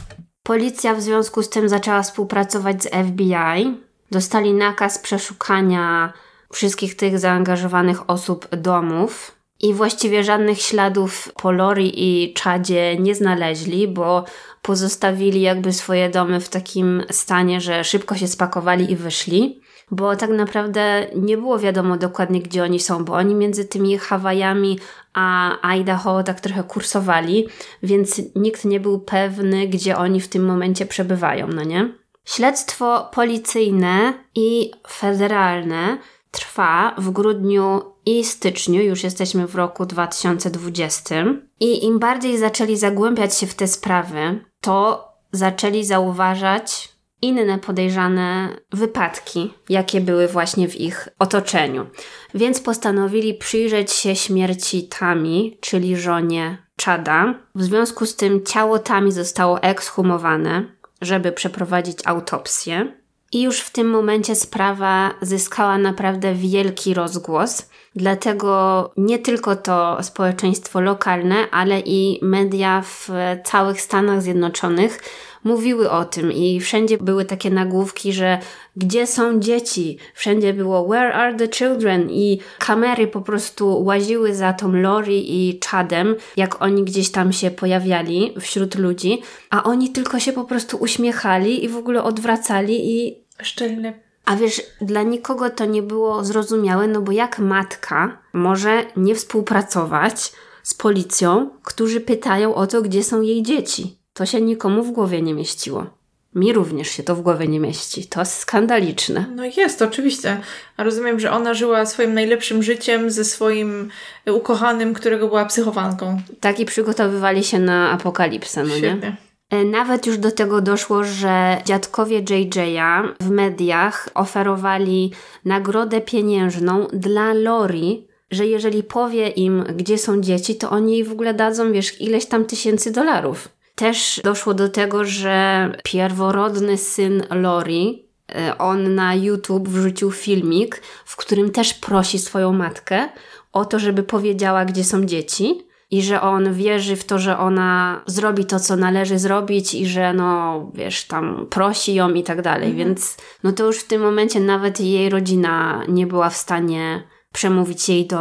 [0.43, 3.77] Policja w związku z tym zaczęła współpracować z FBI.
[4.11, 6.13] Dostali nakaz przeszukania
[6.55, 13.89] wszystkich tych zaangażowanych osób domów i właściwie żadnych śladów po Lori i Czadzie nie znaleźli,
[13.89, 14.25] bo
[14.63, 19.61] pozostawili jakby swoje domy w takim stanie, że szybko się spakowali i wyszli.
[19.91, 24.79] Bo tak naprawdę nie było wiadomo dokładnie, gdzie oni są, bo oni między tymi Hawajami
[25.15, 27.49] a Idaho tak trochę kursowali,
[27.83, 31.89] więc nikt nie był pewny, gdzie oni w tym momencie przebywają, no nie?
[32.25, 35.99] Śledztwo policyjne i federalne
[36.35, 41.25] trwa w grudniu i styczniu, już jesteśmy w roku 2020.
[41.61, 49.55] I im bardziej zaczęli zagłębiać się w te sprawy, to zaczęli zauważać inne podejrzane wypadki,
[49.69, 51.87] jakie były właśnie w ich otoczeniu.
[52.35, 57.35] Więc postanowili przyjrzeć się śmierci Tami, czyli żonie Chada.
[57.55, 60.65] W związku z tym ciało Tami zostało ekshumowane,
[61.01, 63.04] żeby przeprowadzić autopsję.
[63.35, 70.81] I już w tym momencie sprawa zyskała naprawdę wielki rozgłos, Dlatego nie tylko to społeczeństwo
[70.81, 73.11] lokalne, ale i media w
[73.45, 75.01] całych Stanach Zjednoczonych
[75.45, 78.39] mówiły o tym i wszędzie były takie nagłówki, że
[78.77, 79.99] gdzie są dzieci?
[80.15, 82.11] Wszędzie było where are the children?
[82.11, 87.51] I kamery po prostu łaziły za tą Lori i Chadem, jak oni gdzieś tam się
[87.51, 93.24] pojawiali wśród ludzi, a oni tylko się po prostu uśmiechali i w ogóle odwracali i...
[93.43, 99.15] Szczelne a wiesz, dla nikogo to nie było zrozumiałe, no bo jak matka może nie
[99.15, 100.33] współpracować
[100.63, 103.99] z policją, którzy pytają o to, gdzie są jej dzieci?
[104.13, 105.87] To się nikomu w głowie nie mieściło.
[106.35, 108.07] Mi również się to w głowie nie mieści.
[108.07, 109.27] To skandaliczne.
[109.35, 110.41] No jest, oczywiście.
[110.77, 113.91] A rozumiem, że ona żyła swoim najlepszym życiem ze swoim
[114.27, 116.21] ukochanym, którego była psychowanką.
[116.41, 119.11] Tak i przygotowywali się na apokalipsę, no Świetnie.
[119.11, 119.17] nie?
[119.55, 125.13] E, nawet już do tego doszło, że dziadkowie JJ'a w mediach oferowali
[125.45, 131.13] nagrodę pieniężną dla Lori, że jeżeli powie im, gdzie są dzieci, to oni jej w
[131.13, 133.49] ogóle dadzą, wiesz, ileś tam tysięcy dolarów.
[133.75, 141.17] Też doszło do tego, że pierworodny syn Lori, e, on na YouTube wrzucił filmik, w
[141.17, 143.09] którym też prosi swoją matkę
[143.53, 148.03] o to, żeby powiedziała, gdzie są dzieci i że on wierzy w to, że ona
[148.07, 152.71] zrobi to, co należy zrobić i że no, wiesz, tam prosi ją i tak dalej.
[152.71, 152.77] Mhm.
[152.89, 157.89] Więc no to już w tym momencie nawet jej rodzina nie była w stanie przemówić
[157.89, 158.19] jej do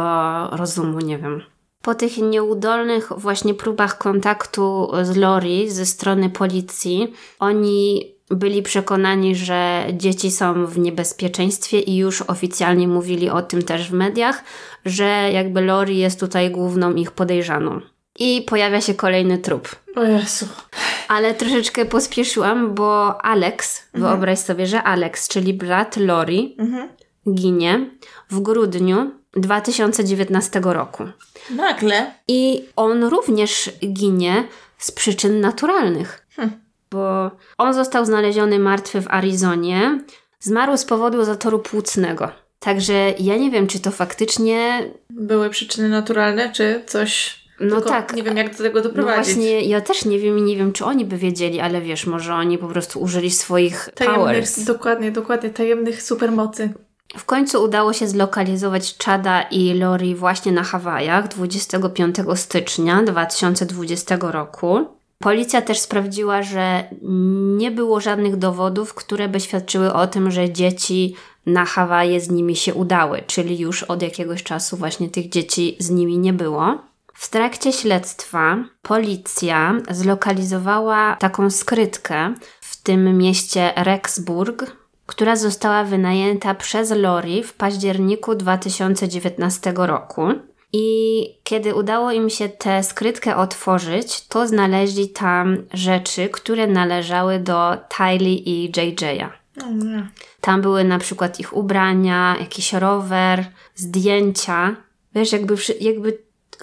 [0.50, 1.42] rozumu, nie wiem.
[1.82, 9.86] Po tych nieudolnych właśnie próbach kontaktu z Lori ze strony policji, oni byli przekonani, że
[9.92, 14.44] dzieci są w niebezpieczeństwie i już oficjalnie mówili o tym też w mediach,
[14.84, 17.80] że jakby Lori jest tutaj główną ich podejrzaną.
[18.18, 19.76] I pojawia się kolejny trup.
[19.96, 20.46] O Jezu.
[21.08, 24.12] Ale troszeczkę pospieszyłam, bo Alex, mhm.
[24.12, 26.88] wyobraź sobie, że Alex, czyli brat Lori, mhm.
[27.34, 27.90] ginie
[28.30, 31.04] w grudniu 2019 roku.
[31.50, 32.12] Nagle.
[32.28, 34.44] I on również ginie
[34.78, 36.23] z przyczyn naturalnych.
[36.94, 40.00] Bo on został znaleziony martwy w Arizonie.
[40.40, 42.30] Zmarł z powodu zatoru płucnego.
[42.58, 44.84] Także ja nie wiem, czy to faktycznie.
[45.10, 47.44] Były przyczyny naturalne, czy coś.
[47.60, 48.14] No Tylko tak.
[48.14, 49.36] Nie wiem, jak do tego no doprowadzić.
[49.36, 52.06] No właśnie, ja też nie wiem i nie wiem, czy oni by wiedzieli, ale wiesz,
[52.06, 54.64] może oni po prostu użyli swoich tajemnych, powers.
[54.64, 56.72] Dokładnie, dokładnie, tajemnych supermocy.
[57.16, 64.86] W końcu udało się zlokalizować Chada i Lori właśnie na Hawajach 25 stycznia 2020 roku.
[65.24, 66.84] Policja też sprawdziła, że
[67.56, 71.14] nie było żadnych dowodów, które by świadczyły o tym, że dzieci
[71.46, 75.90] na Hawaje z nimi się udały, czyli już od jakiegoś czasu właśnie tych dzieci z
[75.90, 76.78] nimi nie było.
[77.14, 86.90] W trakcie śledztwa policja zlokalizowała taką skrytkę w tym mieście Rexburg, która została wynajęta przez
[86.90, 90.22] Lori w październiku 2019 roku.
[90.76, 97.76] I kiedy udało im się tę skrytkę otworzyć, to znaleźli tam rzeczy, które należały do
[97.98, 99.28] Tylee i JJ'a.
[100.40, 104.76] Tam były na przykład ich ubrania, jakiś rower, zdjęcia.
[105.14, 106.18] Wiesz, jakby, jakby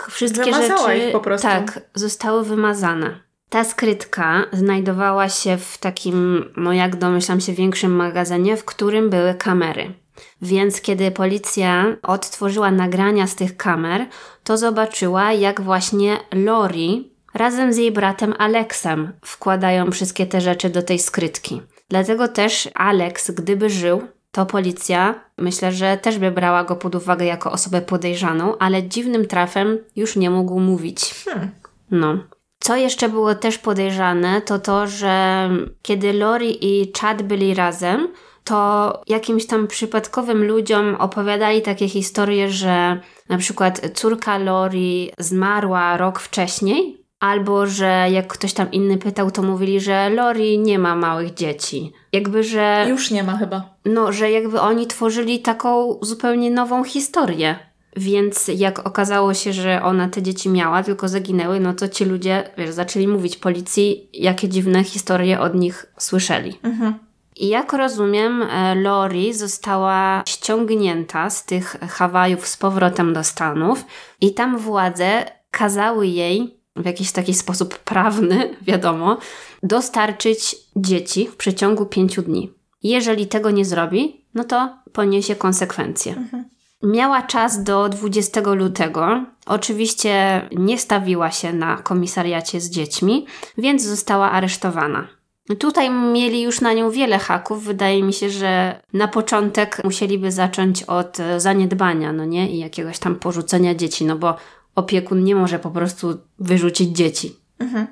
[0.09, 1.47] wszystkie Wymazała rzeczy ich po prostu.
[1.47, 3.19] tak zostały wymazane.
[3.49, 9.33] Ta skrytka znajdowała się w takim, no jak domyślam się, większym magazynie, w którym były
[9.33, 9.93] kamery.
[10.41, 14.05] Więc kiedy policja odtworzyła nagrania z tych kamer,
[14.43, 20.83] to zobaczyła, jak właśnie Lori razem z jej bratem Alexem wkładają wszystkie te rzeczy do
[20.83, 21.61] tej skrytki.
[21.89, 24.01] Dlatego też Alex, gdyby żył,
[24.31, 29.27] to policja myślę, że też by brała go pod uwagę jako osobę podejrzaną, ale dziwnym
[29.27, 31.13] trafem już nie mógł mówić.
[31.25, 31.51] Hmm.
[31.91, 32.17] No.
[32.59, 35.49] Co jeszcze było też podejrzane, to to, że
[35.81, 38.07] kiedy Lori i Chad byli razem,
[38.43, 46.19] to jakimś tam przypadkowym ludziom opowiadali takie historie, że na przykład córka Lori zmarła rok
[46.19, 51.33] wcześniej, albo że jak ktoś tam inny pytał, to mówili, że Lori nie ma małych
[51.33, 51.91] dzieci.
[52.13, 52.85] Jakby, że.
[52.89, 53.75] Już nie ma chyba.
[53.85, 57.55] No, że jakby oni tworzyli taką zupełnie nową historię.
[57.95, 62.49] Więc jak okazało się, że ona te dzieci miała, tylko zaginęły, no to ci ludzie,
[62.57, 66.59] wiesz, zaczęli mówić policji, jakie dziwne historie od nich słyszeli.
[66.63, 67.10] Mhm.
[67.41, 73.85] I jak rozumiem, e, Lori została ściągnięta z tych Hawajów z powrotem do Stanów
[74.21, 79.17] i tam władze kazały jej w jakiś taki sposób prawny, wiadomo,
[79.63, 82.53] dostarczyć dzieci w przeciągu pięciu dni.
[82.83, 86.15] Jeżeli tego nie zrobi, no to poniesie konsekwencje.
[86.15, 86.45] Mhm.
[86.83, 89.25] Miała czas do 20 lutego.
[89.45, 93.25] Oczywiście nie stawiła się na komisariacie z dziećmi,
[93.57, 95.20] więc została aresztowana.
[95.59, 97.63] Tutaj mieli już na nią wiele haków.
[97.63, 102.51] Wydaje mi się, że na początek musieliby zacząć od e, zaniedbania, no nie?
[102.51, 104.35] I jakiegoś tam porzucenia dzieci, no bo
[104.75, 107.35] opiekun nie może po prostu wyrzucić dzieci.
[107.59, 107.87] Mhm.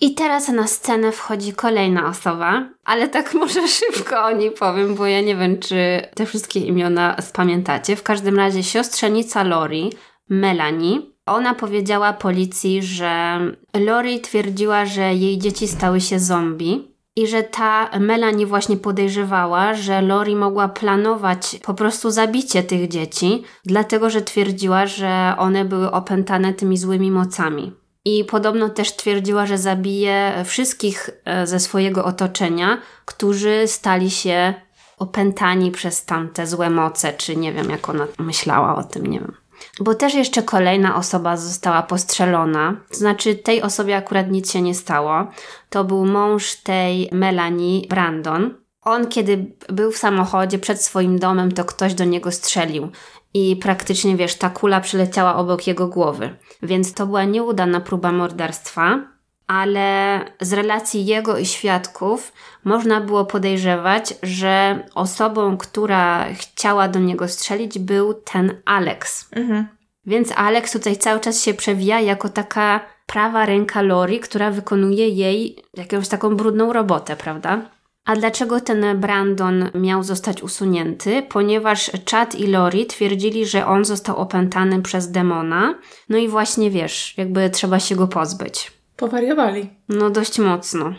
[0.00, 5.06] I teraz na scenę wchodzi kolejna osoba, ale tak może szybko o niej powiem, bo
[5.06, 5.76] ja nie wiem, czy
[6.14, 7.96] te wszystkie imiona spamiętacie.
[7.96, 9.92] W każdym razie siostrzenica Lori,
[10.28, 13.40] Melanie, ona powiedziała policji, że
[13.74, 20.02] Lori twierdziła, że jej dzieci stały się zombie i że ta Melanie właśnie podejrzewała, że
[20.02, 26.54] Lori mogła planować po prostu zabicie tych dzieci, dlatego że twierdziła, że one były opętane
[26.54, 27.72] tymi złymi mocami.
[28.04, 34.54] I podobno też twierdziła, że zabije wszystkich e, ze swojego otoczenia, którzy stali się
[34.98, 39.47] opętani przez tamte złe moce, czy nie wiem, jak ona myślała o tym, nie wiem.
[39.80, 42.76] Bo też jeszcze kolejna osoba została postrzelona.
[42.90, 45.26] To znaczy, tej osobie akurat nic się nie stało.
[45.70, 48.54] To był mąż tej Melanie Brandon.
[48.82, 52.88] On, kiedy był w samochodzie przed swoim domem, to ktoś do niego strzelił.
[53.34, 56.36] I praktycznie, wiesz, ta kula przyleciała obok jego głowy.
[56.62, 59.17] Więc to była nieudana próba morderstwa,
[59.48, 62.32] ale z relacji jego i świadków
[62.64, 69.28] można było podejrzewać, że osobą, która chciała do niego strzelić, był ten Alex.
[69.32, 69.68] Mhm.
[70.06, 75.64] Więc Alex tutaj cały czas się przewija jako taka prawa ręka Lori, która wykonuje jej
[75.74, 77.60] jakąś taką brudną robotę, prawda?
[78.04, 81.22] A dlaczego ten Brandon miał zostać usunięty?
[81.22, 85.74] Ponieważ Chad i Lori twierdzili, że on został opętany przez demona.
[86.08, 88.77] No i właśnie wiesz, jakby trzeba się go pozbyć.
[88.98, 89.70] Powariowali.
[89.88, 90.94] No dość mocno.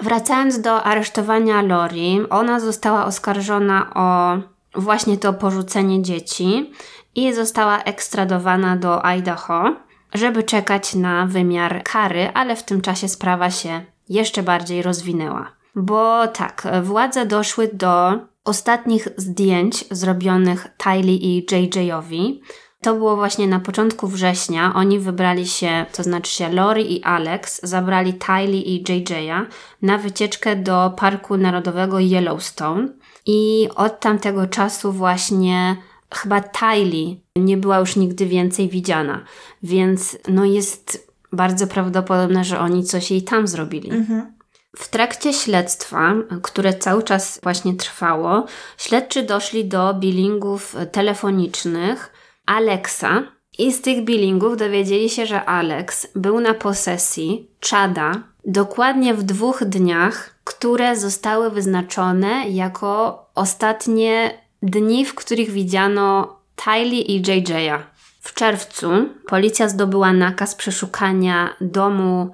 [0.00, 4.38] Wracając do aresztowania Lori, ona została oskarżona o
[4.80, 6.72] właśnie to porzucenie dzieci
[7.14, 9.76] i została ekstradowana do Idaho,
[10.14, 15.52] żeby czekać na wymiar kary, ale w tym czasie sprawa się jeszcze bardziej rozwinęła.
[15.74, 22.42] Bo tak, władze doszły do ostatnich zdjęć zrobionych Tylee i JJowi.
[22.82, 24.72] To było właśnie na początku września.
[24.74, 29.46] Oni wybrali się, to znaczy się Lori i Alex, zabrali Tylee i JJ'a
[29.82, 32.88] na wycieczkę do Parku Narodowego Yellowstone.
[33.26, 35.76] I od tamtego czasu właśnie
[36.14, 39.24] chyba Tylee nie była już nigdy więcej widziana.
[39.62, 43.90] Więc no jest bardzo prawdopodobne, że oni coś jej tam zrobili.
[43.90, 44.32] Mhm.
[44.76, 52.12] W trakcie śledztwa, które cały czas właśnie trwało, śledczy doszli do billingów telefonicznych
[52.48, 53.22] Alexa
[53.58, 58.12] i z tych billingów dowiedzieli się, że Alex był na posesji Chada
[58.44, 67.22] dokładnie w dwóch dniach, które zostały wyznaczone jako ostatnie dni, w których widziano Tylee i
[67.22, 67.78] JJ'a.
[68.20, 68.90] W czerwcu
[69.26, 72.30] policja zdobyła nakaz przeszukania domu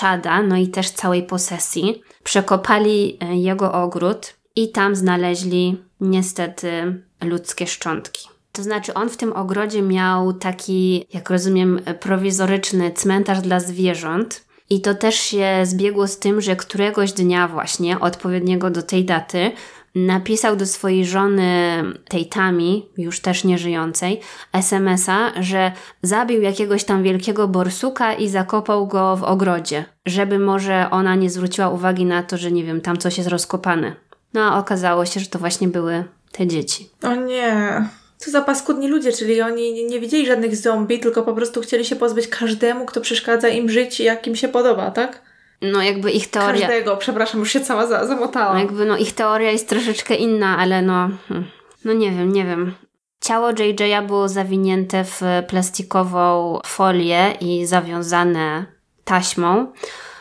[0.00, 2.02] Chada, no i też całej posesji.
[2.24, 8.33] Przekopali e, jego ogród i tam znaleźli niestety ludzkie szczątki.
[8.54, 14.44] To znaczy, on w tym ogrodzie miał taki, jak rozumiem, prowizoryczny cmentarz dla zwierząt.
[14.70, 19.52] I to też się zbiegło z tym, że któregoś dnia właśnie, odpowiedniego do tej daty,
[19.94, 24.20] napisał do swojej żony, tej Tami, już też nieżyjącej,
[24.52, 31.14] SMS-a, że zabił jakiegoś tam wielkiego borsuka i zakopał go w ogrodzie, żeby może ona
[31.14, 33.94] nie zwróciła uwagi na to, że nie wiem, tam coś jest rozkopane.
[34.34, 36.90] No a okazało się, że to właśnie były te dzieci.
[37.02, 37.84] O nie.
[38.24, 41.96] Co za paskudni ludzie, czyli oni nie widzieli żadnych zombie, tylko po prostu chcieli się
[41.96, 45.22] pozbyć każdemu, kto przeszkadza im żyć, jak im się podoba, tak?
[45.62, 46.66] No jakby ich teoria...
[46.66, 48.54] Każdego, przepraszam, już się cała za zamotałam.
[48.54, 51.08] No jakby no ich teoria jest troszeczkę inna, ale no...
[51.28, 51.46] hmm,
[51.84, 52.74] No nie wiem, nie wiem.
[53.20, 58.66] Ciało JJ'a było zawinięte w plastikową folię i zawiązane
[59.04, 59.72] taśmą.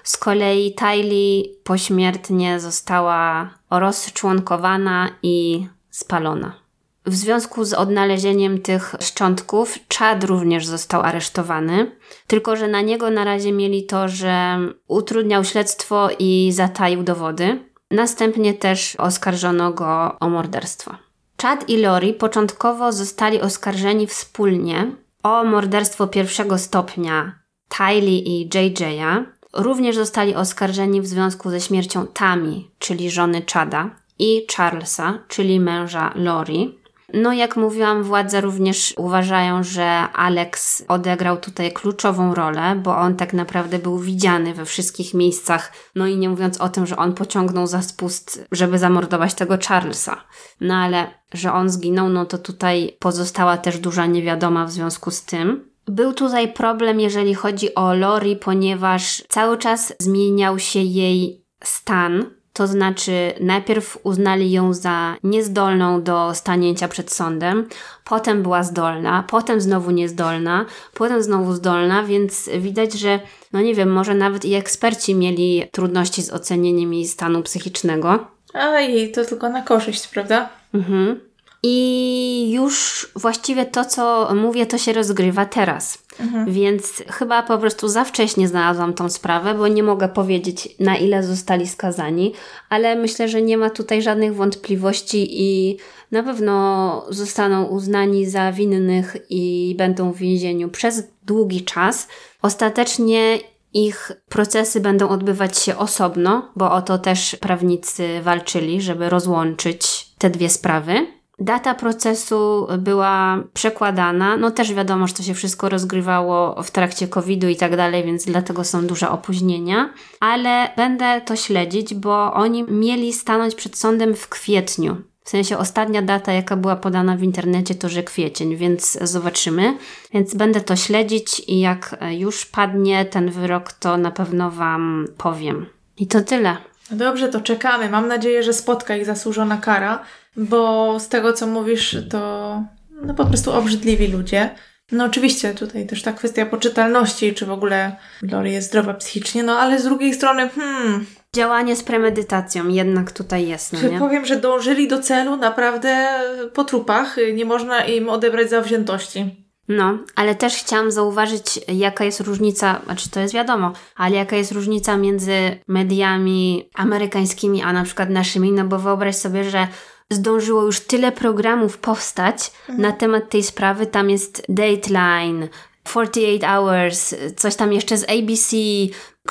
[0.04, 6.63] Z kolei Tylee pośmiertnie została rozczłonkowana i spalona.
[7.06, 11.92] W związku z odnalezieniem tych szczątków, Chad również został aresztowany,
[12.28, 17.60] tylko że na niego na razie mieli to, że utrudniał śledztwo i zataił dowody.
[17.92, 20.96] Następnie też oskarżono go o morderstwo.
[21.42, 24.92] Chad i Lori początkowo zostali oskarżeni wspólnie
[25.24, 27.40] o morderstwo pierwszego stopnia
[27.78, 29.24] Tylee i JJ'a.
[29.54, 33.90] Również zostali oskarżeni w związku ze śmiercią Tami, czyli żony Chada,
[34.20, 36.83] i Charlesa, czyli męża Lori.
[37.14, 43.34] No, jak mówiłam, władze również uważają, że Alex odegrał tutaj kluczową rolę, bo on tak
[43.34, 45.72] naprawdę był widziany we wszystkich miejscach.
[45.96, 50.24] No i nie mówiąc o tym, że on pociągnął za spust, żeby zamordować tego Charlesa.
[50.62, 55.24] No ale, że on zginął, no to tutaj pozostała też duża niewiadoma w związku z
[55.24, 55.70] tym.
[55.88, 62.68] Był tutaj problem, jeżeli chodzi o Lori, ponieważ cały czas zmieniał się jej stan To
[62.68, 67.70] znaczy, najpierw uznali ją za niezdolną do stanięcia przed sądem,
[68.04, 73.20] potem była zdolna, potem znowu niezdolna, potem znowu zdolna, więc widać, że,
[73.54, 78.28] no nie wiem, może nawet i eksperci mieli trudności z ocenieniem jej stanu psychicznego.
[78.54, 80.50] A jej to tylko na korzyść, prawda?
[80.74, 81.20] Mhm.
[81.64, 86.03] I już właściwie to, co mówię, to się rozgrywa teraz.
[86.20, 86.52] Mhm.
[86.52, 91.24] Więc chyba po prostu za wcześnie znalazłam tą sprawę, bo nie mogę powiedzieć, na ile
[91.24, 92.34] zostali skazani,
[92.70, 95.78] ale myślę, że nie ma tutaj żadnych wątpliwości i
[96.12, 102.08] na pewno zostaną uznani za winnych i będą w więzieniu przez długi czas.
[102.42, 103.40] Ostatecznie
[103.74, 110.30] ich procesy będą odbywać się osobno, bo o to też prawnicy walczyli, żeby rozłączyć te
[110.30, 111.08] dwie sprawy.
[111.44, 117.48] Data procesu była przekładana, no też wiadomo, że to się wszystko rozgrywało w trakcie COVID-u
[117.48, 119.90] i tak dalej, więc dlatego są duże opóźnienia,
[120.20, 124.98] ale będę to śledzić, bo oni mieli stanąć przed sądem w kwietniu.
[125.24, 129.78] W sensie ostatnia data, jaka była podana w internecie, to że kwiecień, więc zobaczymy.
[130.14, 135.66] Więc będę to śledzić i jak już padnie ten wyrok, to na pewno Wam powiem.
[135.98, 136.58] I to tyle.
[136.92, 137.90] Dobrze, to czekamy.
[137.90, 140.00] Mam nadzieję, że spotka ich zasłużona kara
[140.38, 142.64] bo z tego, co mówisz, to
[143.02, 144.50] no po prostu obrzydliwi ludzie.
[144.92, 149.60] No oczywiście tutaj też ta kwestia poczytalności, czy w ogóle Lori jest zdrowa psychicznie, no
[149.60, 151.06] ale z drugiej strony, hmm...
[151.36, 154.00] Działanie z premedytacją jednak tutaj jest, no nie?
[154.00, 156.10] Powiem, że dążyli do celu naprawdę
[156.54, 157.16] po trupach.
[157.34, 159.46] Nie można im odebrać zawziętości.
[159.68, 164.52] No, ale też chciałam zauważyć, jaka jest różnica, znaczy to jest wiadomo, ale jaka jest
[164.52, 165.34] różnica między
[165.68, 169.68] mediami amerykańskimi, a na przykład naszymi, no bo wyobraź sobie, że
[170.10, 172.82] zdążyło już tyle programów powstać mhm.
[172.82, 173.86] na temat tej sprawy.
[173.86, 175.48] Tam jest Dateline,
[175.84, 178.58] 48 Hours, coś tam jeszcze z ABC,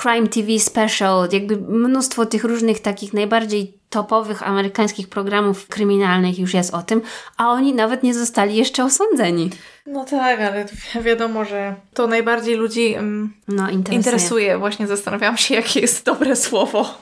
[0.00, 6.74] Crime TV Special, jakby mnóstwo tych różnych takich najbardziej topowych amerykańskich programów kryminalnych już jest
[6.74, 7.02] o tym,
[7.36, 9.50] a oni nawet nie zostali jeszcze osądzeni.
[9.86, 10.66] No tak, ale
[11.08, 13.96] wiadomo, że to najbardziej ludzi um, no, interesuje.
[13.96, 14.58] interesuje.
[14.58, 16.86] Właśnie zastanawiałam się, jakie jest dobre słowo.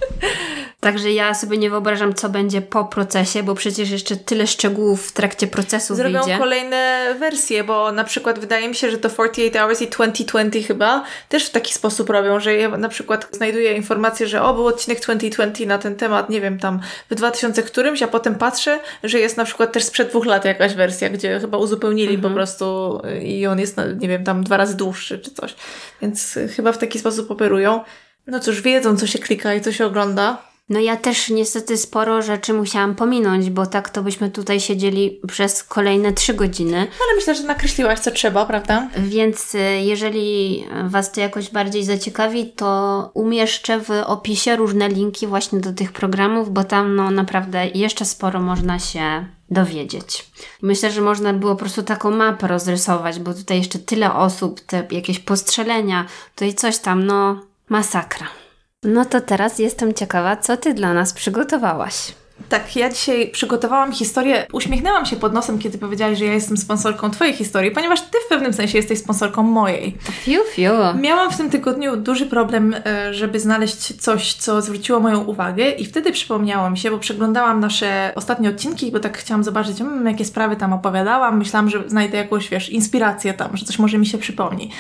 [0.80, 5.12] Także ja sobie nie wyobrażam, co będzie po procesie, bo przecież jeszcze tyle szczegółów w
[5.12, 6.38] trakcie procesu Zrobią wyjdzie.
[6.38, 11.05] kolejne wersje, bo na przykład wydaje mi się, że to 48 Hours i 2020 chyba
[11.28, 15.01] też w taki sposób robią, że ja na przykład znajduję informację, że o, był odcinek
[15.01, 16.80] 2020 na ten temat, nie wiem, tam
[17.11, 20.74] w 2000 którymś, a potem patrzę, że jest na przykład też sprzed dwóch lat jakaś
[20.74, 22.33] wersja, gdzie chyba uzupełnili mhm.
[22.33, 25.55] po prostu i on jest, nie wiem, tam dwa razy dłuższy czy coś.
[26.03, 27.81] Więc chyba w taki sposób operują.
[28.26, 30.49] No cóż, wiedzą, co się klika i co się ogląda.
[30.71, 35.64] No ja też niestety sporo rzeczy musiałam pominąć, bo tak to byśmy tutaj siedzieli przez
[35.64, 36.77] kolejne trzy godziny.
[36.77, 38.89] Ale myślę, że nakreśliłaś co trzeba, prawda?
[38.99, 45.61] Więc y, jeżeli Was to jakoś bardziej zaciekawi, to umieszczę w opisie różne linki właśnie
[45.61, 50.27] do tych programów, bo tam no naprawdę jeszcze sporo można się dowiedzieć.
[50.62, 54.87] Myślę, że można było po prostu taką mapę rozrysować, bo tutaj jeszcze tyle osób, te
[54.91, 58.39] jakieś postrzelenia, to i coś tam, no masakra.
[58.85, 62.14] No to teraz jestem ciekawa, co ty dla nas przygotowałaś.
[62.49, 64.47] Tak, ja dzisiaj przygotowałam historię.
[64.53, 68.28] Uśmiechnęłam się pod nosem, kiedy powiedziałaś, że ja jestem sponsorką Twojej historii, ponieważ Ty w
[68.28, 69.97] pewnym sensie jesteś sponsorką mojej.
[70.11, 70.72] Fiu, fiu.
[71.01, 75.84] Miałam w tym tygodniu duży problem, e, żeby znaleźć coś, co zwróciło moją uwagę, i
[75.84, 80.24] wtedy przypomniało mi się, bo przeglądałam nasze ostatnie odcinki, bo tak chciałam zobaczyć, hmm, jakie
[80.24, 81.38] sprawy tam opowiadałam.
[81.38, 84.70] Myślałam, że znajdę jakąś, wiesz, inspirację tam, że coś może mi się przypomni.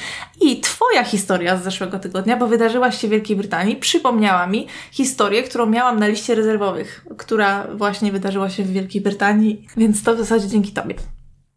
[0.40, 5.42] I Twoja historia z zeszłego tygodnia, bo wydarzyła się w Wielkiej Brytanii, przypomniała mi historię,
[5.42, 10.18] którą miałam na liście rezerwowych, która właśnie wydarzyła się w Wielkiej Brytanii, więc to w
[10.18, 10.94] zasadzie dzięki Tobie.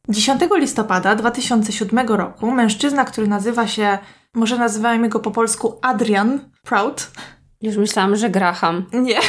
[0.10, 3.98] 10 listopada 2007 roku mężczyzna, który nazywa się,
[4.34, 7.12] może nazywajmy go po polsku Adrian Proud.
[7.62, 8.86] Już myślałam, że Graham.
[8.94, 9.20] Nie.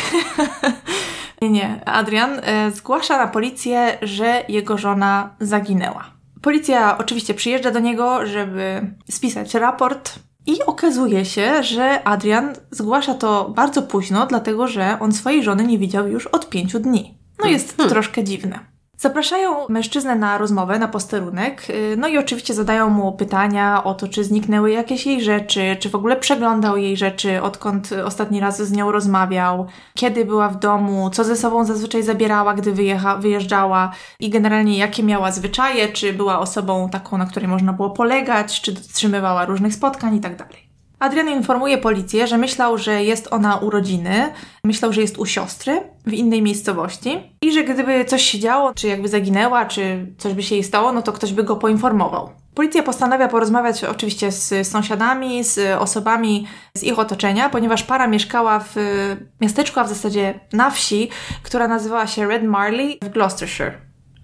[1.43, 1.85] nie, nie.
[1.85, 6.05] Adrian e, zgłasza na policję, że jego żona zaginęła.
[6.43, 13.53] Policja oczywiście przyjeżdża do niego, żeby spisać raport i okazuje się, że Adrian zgłasza to
[13.57, 17.19] bardzo późno, dlatego że on swojej żony nie widział już od pięciu dni.
[17.39, 17.93] No jest to hmm.
[17.93, 18.74] troszkę dziwne.
[19.05, 24.09] Zapraszają mężczyznę na rozmowę, na posterunek, y, no i oczywiście zadają mu pytania o to,
[24.09, 28.73] czy zniknęły jakieś jej rzeczy, czy w ogóle przeglądał jej rzeczy, odkąd ostatni raz z
[28.73, 34.31] nią rozmawiał, kiedy była w domu, co ze sobą zazwyczaj zabierała, gdy wyjecha, wyjeżdżała i
[34.31, 39.45] generalnie jakie miała zwyczaje, czy była osobą taką, na której można było polegać, czy dotrzymywała
[39.45, 40.64] różnych spotkań i tak dalej.
[40.99, 44.33] Adrian informuje policję, że myślał, że jest ona u rodziny,
[44.65, 48.89] myślał, że jest u siostry w innej miejscowości i że gdyby coś się działo, czy
[48.89, 52.31] jakby zaginęła, czy coś by się jej stało, no to ktoś by go poinformował.
[52.55, 58.77] Policja postanawia porozmawiać oczywiście z sąsiadami, z osobami z ich otoczenia, ponieważ para mieszkała w
[59.41, 61.09] miasteczku, a w zasadzie na wsi,
[61.43, 63.73] która nazywała się Red Marley w Gloucestershire.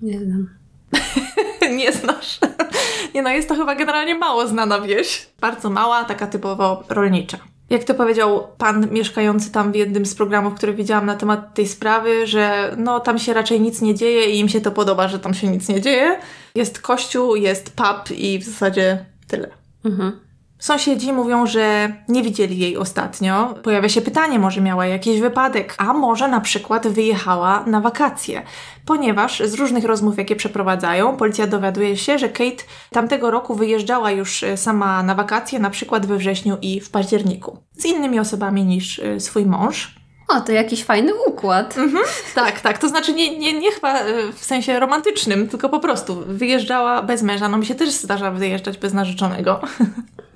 [0.03, 0.49] Nie znam.
[1.77, 2.39] Nie znasz.
[3.15, 5.27] Nie no, jest to chyba generalnie mało znana wieś.
[5.41, 7.39] Bardzo mała, taka typowo rolnicza.
[7.71, 11.69] Jak to powiedział pan mieszkający tam w jednym z programów, które widziałam na temat tej
[11.69, 15.19] sprawy, że no tam się raczej nic nie dzieje i im się to podoba, że
[15.19, 16.19] tam się nic nie dzieje.
[16.55, 19.49] Jest kościół, jest pub i w zasadzie tyle.
[19.85, 20.30] Mhm.
[20.61, 23.55] Sąsiedzi mówią, że nie widzieli jej ostatnio.
[23.63, 28.43] Pojawia się pytanie, może miała jakiś wypadek, a może na przykład wyjechała na wakacje.
[28.87, 34.43] Ponieważ z różnych rozmów, jakie przeprowadzają, policja dowiaduje się, że Kate tamtego roku wyjeżdżała już
[34.43, 37.59] e, sama na wakacje, na przykład we wrześniu i w październiku.
[37.77, 39.95] Z innymi osobami niż e, swój mąż.
[40.29, 41.79] O, to jakiś fajny układ.
[41.79, 42.05] Mhm.
[42.35, 42.79] Tak, tak.
[42.79, 47.23] To znaczy nie, nie, nie chyba e, w sensie romantycznym, tylko po prostu wyjeżdżała bez
[47.23, 47.49] męża.
[47.49, 49.61] No mi się też zdarza wyjeżdżać bez narzeczonego.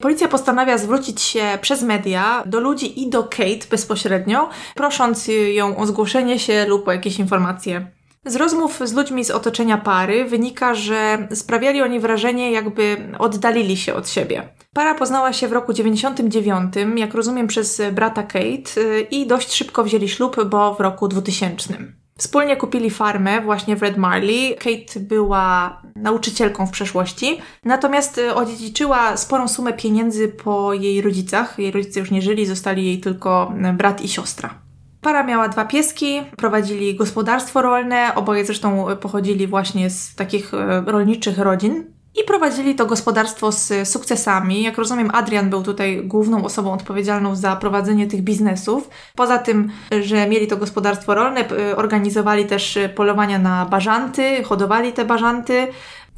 [0.00, 5.86] Policja postanawia zwrócić się przez media do ludzi i do Kate bezpośrednio, prosząc ją o
[5.86, 7.90] zgłoszenie się lub o jakieś informacje.
[8.24, 13.94] Z rozmów z ludźmi z otoczenia pary wynika, że sprawiali oni wrażenie, jakby oddalili się
[13.94, 14.48] od siebie.
[14.74, 19.84] Para poznała się w roku 99, jak rozumiem, przez brata Kate y, i dość szybko
[19.84, 21.99] wzięli ślub, bo w roku 2000.
[22.20, 24.56] Wspólnie kupili farmę właśnie w Red Marley.
[24.56, 31.58] Kate była nauczycielką w przeszłości, natomiast y, odziedziczyła sporą sumę pieniędzy po jej rodzicach.
[31.58, 34.54] Jej rodzice już nie żyli, zostali jej tylko y, brat i siostra.
[35.00, 40.56] Para miała dwa pieski, prowadzili gospodarstwo rolne, oboje zresztą pochodzili właśnie z takich y,
[40.86, 41.84] rolniczych rodzin.
[42.14, 44.62] I prowadzili to gospodarstwo z sukcesami.
[44.62, 48.90] Jak rozumiem, Adrian był tutaj główną osobą odpowiedzialną za prowadzenie tych biznesów.
[49.16, 51.44] Poza tym, że mieli to gospodarstwo rolne,
[51.76, 55.68] organizowali też polowania na bażanty, hodowali te bażanty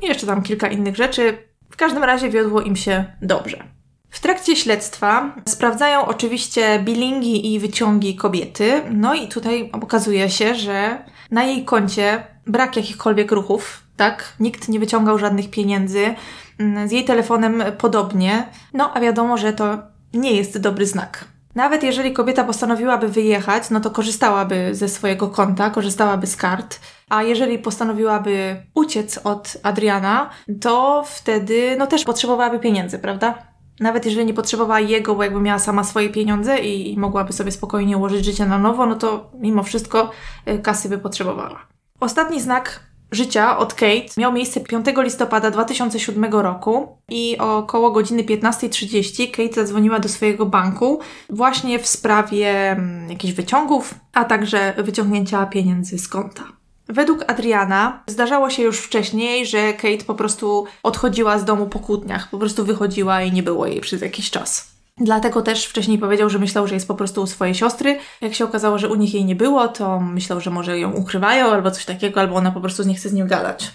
[0.02, 1.38] i jeszcze tam kilka innych rzeczy.
[1.70, 3.64] W każdym razie wiodło im się dobrze.
[4.10, 8.82] W trakcie śledztwa sprawdzają oczywiście bilingi i wyciągi kobiety.
[8.90, 14.32] No i tutaj okazuje się, że na jej koncie brak jakichkolwiek ruchów tak?
[14.40, 16.14] Nikt nie wyciągał żadnych pieniędzy.
[16.58, 18.48] Mm, z jej telefonem podobnie.
[18.74, 19.78] No, a wiadomo, że to
[20.14, 21.24] nie jest dobry znak.
[21.54, 27.22] Nawet jeżeli kobieta postanowiłaby wyjechać, no to korzystałaby ze swojego konta, korzystałaby z kart, a
[27.22, 30.30] jeżeli postanowiłaby uciec od Adriana,
[30.60, 33.34] to wtedy no też potrzebowałaby pieniędzy, prawda?
[33.80, 37.98] Nawet jeżeli nie potrzebowała jego, bo jakby miała sama swoje pieniądze i, mogłaby sobie spokojnie
[37.98, 40.10] ułożyć życie na nowo, no to mimo wszystko
[40.48, 41.66] y, kasy by potrzebowała.
[42.00, 49.30] Ostatni znak życia od Kate miał miejsce 5 listopada 2007 roku i około godziny 15.30
[49.30, 51.00] Kate zadzwoniła do swojego banku
[51.30, 56.42] właśnie w sprawie mm, jakichś wyciągów, a także wyciągnięcia pieniędzy z konta.
[56.88, 62.30] Według Adriana zdarzało się już wcześniej, że Kate po prostu odchodziła z domu po kłótniach,
[62.30, 64.71] po prostu wychodziła i nie było jej przez jakiś czas.
[64.96, 67.98] Dlatego też wcześniej powiedział, że myślał, że jest po prostu u swojej siostry.
[68.20, 71.46] Jak się okazało, że u nich jej nie było, to myślał, że może ją ukrywają
[71.46, 73.72] albo coś takiego, albo ona po prostu nie chce z nim gadać.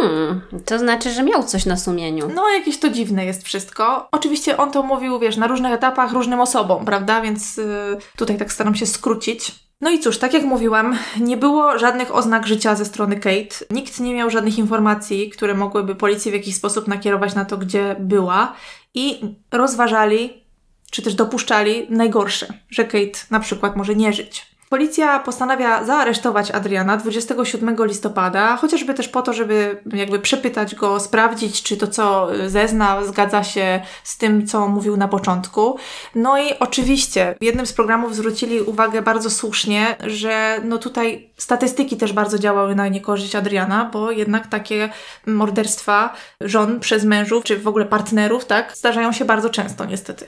[0.00, 2.28] Mm, to znaczy, że miał coś na sumieniu.
[2.34, 4.08] No, jakieś to dziwne jest wszystko.
[4.12, 7.20] Oczywiście on to mówił, wiesz, na różnych etapach różnym osobom, prawda?
[7.20, 9.54] Więc yy, tutaj tak staram się skrócić.
[9.80, 13.64] No i cóż, tak jak mówiłam, nie było żadnych oznak życia ze strony Kate.
[13.70, 17.96] Nikt nie miał żadnych informacji, które mogłyby policji w jakiś sposób nakierować na to, gdzie
[17.98, 18.54] była.
[18.94, 19.20] I
[19.52, 20.47] rozważali,
[20.90, 24.58] czy też dopuszczali najgorsze, że Kate na przykład może nie żyć.
[24.68, 31.62] Policja postanawia zaaresztować Adriana 27 listopada, chociażby też po to, żeby jakby przepytać go, sprawdzić,
[31.62, 35.78] czy to, co zezna, zgadza się z tym, co mówił na początku.
[36.14, 41.96] No i oczywiście w jednym z programów zwrócili uwagę bardzo słusznie, że no tutaj statystyki
[41.96, 44.88] też bardzo działały na niekorzyść Adriana, bo jednak takie
[45.26, 50.26] morderstwa żon przez mężów, czy w ogóle partnerów, tak, zdarzają się bardzo często niestety.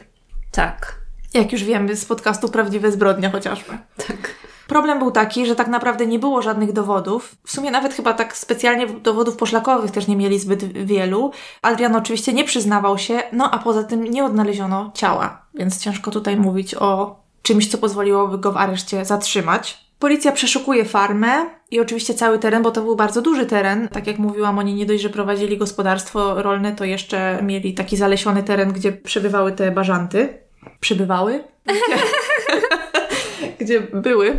[0.51, 1.01] Tak.
[1.35, 3.79] Jak już wiemy z podcastu Prawdziwe Zbrodnie chociażby.
[3.97, 4.35] Tak.
[4.71, 7.35] Problem był taki, że tak naprawdę nie było żadnych dowodów.
[7.45, 11.33] W sumie nawet chyba tak specjalnie dowodów poszlakowych też nie mieli zbyt wielu.
[11.63, 16.37] Adrian oczywiście nie przyznawał się, no a poza tym nie odnaleziono ciała, więc ciężko tutaj
[16.37, 19.91] mówić o czymś, co pozwoliłoby go w areszcie zatrzymać.
[19.99, 23.89] Policja przeszukuje farmę i oczywiście cały teren, bo to był bardzo duży teren.
[23.89, 28.43] Tak jak mówiłam, oni nie dość, że prowadzili gospodarstwo rolne, to jeszcze mieli taki zalesiony
[28.43, 30.40] teren, gdzie przebywały te bażanty.
[30.81, 31.45] Przebywały?
[31.67, 31.97] Gdzie,
[33.61, 34.39] gdzie były.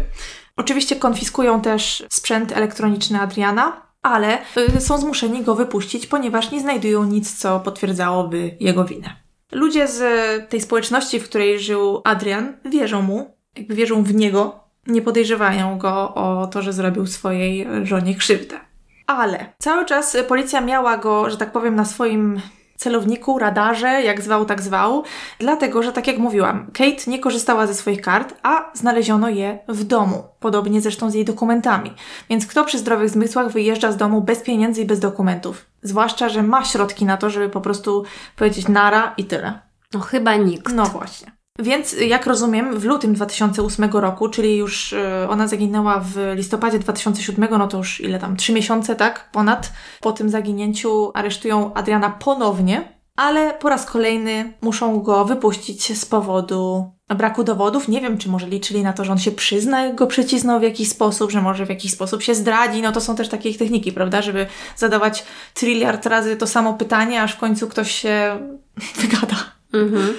[0.58, 4.38] Oczywiście konfiskują też sprzęt elektroniczny Adriana, ale
[4.78, 9.16] y, są zmuszeni go wypuścić, ponieważ nie znajdują nic, co potwierdzałoby jego winę.
[9.52, 10.02] Ludzie z
[10.50, 16.14] tej społeczności, w której żył Adrian, wierzą mu, jakby wierzą w niego, nie podejrzewają go
[16.14, 18.60] o to, że zrobił swojej żonie krzywdę.
[19.08, 22.42] Ale cały czas policja miała go, że tak powiem, na swoim
[22.82, 25.04] celowniku, radarze, jak zwał, tak zwał,
[25.40, 29.84] dlatego, że tak jak mówiłam, Kate nie korzystała ze swoich kart, a znaleziono je w
[29.84, 31.94] domu, podobnie zresztą z jej dokumentami.
[32.30, 35.66] Więc kto przy zdrowych zmysłach wyjeżdża z domu bez pieniędzy i bez dokumentów?
[35.82, 38.04] Zwłaszcza, że ma środki na to, żeby po prostu
[38.36, 39.60] powiedzieć nara i tyle.
[39.94, 40.74] No chyba nikt.
[40.74, 41.41] No właśnie.
[41.62, 45.00] Więc jak rozumiem, w lutym 2008 roku, czyli już y,
[45.30, 49.30] ona zaginęła w listopadzie 2007, no to już ile tam, trzy miesiące, tak?
[49.32, 49.72] Ponad.
[50.02, 56.92] Po tym zaginięciu aresztują Adriana ponownie, ale po raz kolejny muszą go wypuścić z powodu
[57.16, 57.88] braku dowodów.
[57.88, 60.90] Nie wiem, czy może liczyli na to, że on się przyzna, go przycisnął w jakiś
[60.90, 62.82] sposób, że może w jakiś sposób się zdradzi.
[62.82, 64.22] No to są też takie ich techniki, prawda?
[64.22, 68.40] Żeby zadawać triliard razy to samo pytanie, aż w końcu ktoś się
[69.02, 69.36] wygada.
[69.74, 70.14] Mhm.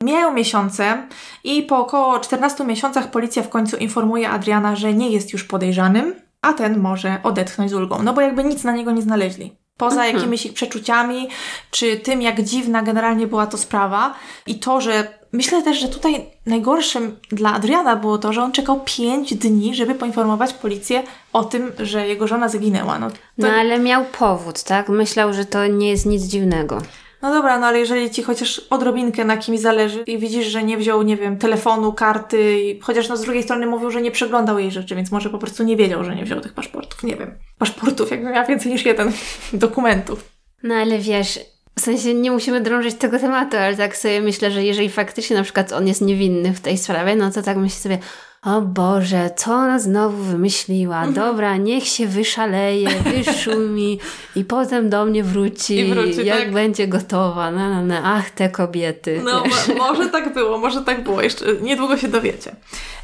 [0.00, 1.06] Mijają miesiące
[1.44, 6.14] i po około 14 miesiącach policja w końcu informuje Adriana, że nie jest już podejrzanym,
[6.42, 8.02] a ten może odetchnąć z ulgą.
[8.02, 9.56] No bo jakby nic na niego nie znaleźli.
[9.76, 10.16] Poza mhm.
[10.16, 11.28] jakimiś ich przeczuciami,
[11.70, 14.14] czy tym, jak dziwna generalnie była to sprawa.
[14.46, 18.80] I to, że myślę też, że tutaj najgorszym dla Adriana było to, że on czekał
[18.84, 22.98] 5 dni, żeby poinformować policję o tym, że jego żona zaginęła.
[22.98, 23.16] No, to...
[23.38, 24.88] no ale miał powód, tak?
[24.88, 26.78] Myślał, że to nie jest nic dziwnego.
[27.22, 30.76] No dobra, no ale jeżeli ci chociaż odrobinkę na kimś zależy i widzisz, że nie
[30.76, 34.58] wziął, nie wiem, telefonu, karty, i chociaż no z drugiej strony mówił, że nie przeglądał
[34.58, 37.38] jej rzeczy, więc może po prostu nie wiedział, że nie wziął tych paszportów, nie wiem.
[37.58, 39.12] Paszportów, jakbym miała więcej niż jeden
[39.52, 40.30] dokumentów.
[40.62, 41.40] No ale wiesz,
[41.78, 45.42] w sensie nie musimy drążyć tego tematu, ale tak sobie myślę, że jeżeli faktycznie na
[45.42, 47.98] przykład on jest niewinny w tej sprawie, no to tak myślę sobie,
[48.46, 50.96] o Boże, co ona znowu wymyśliła?
[50.96, 51.14] Mhm.
[51.14, 54.00] Dobra, niech się wyszaleje, wyszumi
[54.36, 56.52] i potem do mnie wróci, wróci jak tak?
[56.52, 57.50] będzie gotowa.
[57.50, 57.94] No, no, no.
[58.04, 59.20] Ach, te kobiety.
[59.24, 59.44] No,
[59.78, 61.22] może tak było, może tak było.
[61.22, 62.56] Jeszcze niedługo się dowiecie.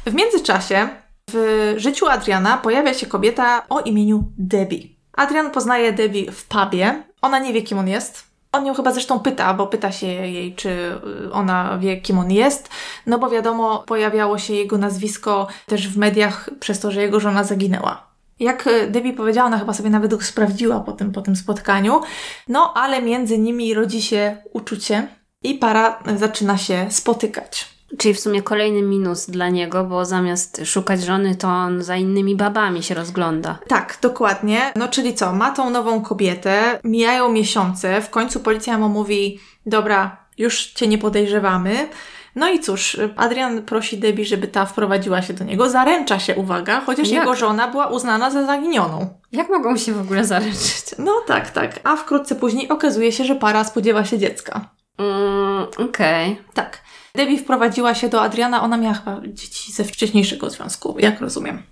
[0.05, 0.89] W międzyczasie
[1.31, 4.87] w życiu Adriana pojawia się kobieta o imieniu Debbie.
[5.13, 7.03] Adrian poznaje Debbie w pubie.
[7.21, 8.32] Ona nie wie, kim on jest.
[8.53, 12.31] On ją chyba zresztą pyta, bo pyta się jej, czy y, ona wie, kim on
[12.31, 12.69] jest,
[13.05, 17.43] no bo wiadomo, pojawiało się jego nazwisko też w mediach przez to, że jego żona
[17.43, 18.07] zaginęła.
[18.39, 22.01] Jak y, Debbie powiedziała, ona chyba sobie nawet sprawdziła po tym, po tym spotkaniu,
[22.47, 25.07] no ale między nimi rodzi się uczucie
[25.43, 27.72] i para zaczyna się spotykać.
[27.97, 32.35] Czyli w sumie kolejny minus dla niego, bo zamiast szukać żony, to on za innymi
[32.35, 33.59] babami się rozgląda.
[33.67, 34.71] Tak, dokładnie.
[34.75, 40.17] No czyli co, ma tą nową kobietę, mijają miesiące, w końcu policja mu mówi, dobra,
[40.37, 41.89] już cię nie podejrzewamy.
[42.35, 45.69] No i cóż, Adrian prosi Debbie, żeby ta wprowadziła się do niego.
[45.69, 47.19] Zaręcza się, uwaga, chociaż Jak?
[47.19, 49.09] jego żona była uznana za zaginioną.
[49.31, 50.85] Jak mogą się w ogóle zaręczyć?
[50.97, 51.79] No tak, tak.
[51.83, 54.69] A wkrótce później okazuje się, że para spodziewa się dziecka.
[54.97, 56.31] Mm, Okej.
[56.31, 56.43] Okay.
[56.53, 56.81] Tak.
[57.17, 61.63] Debbie wprowadziła się do Adriana, ona miała chyba dzieci ze wcześniejszego związku, jak rozumiem.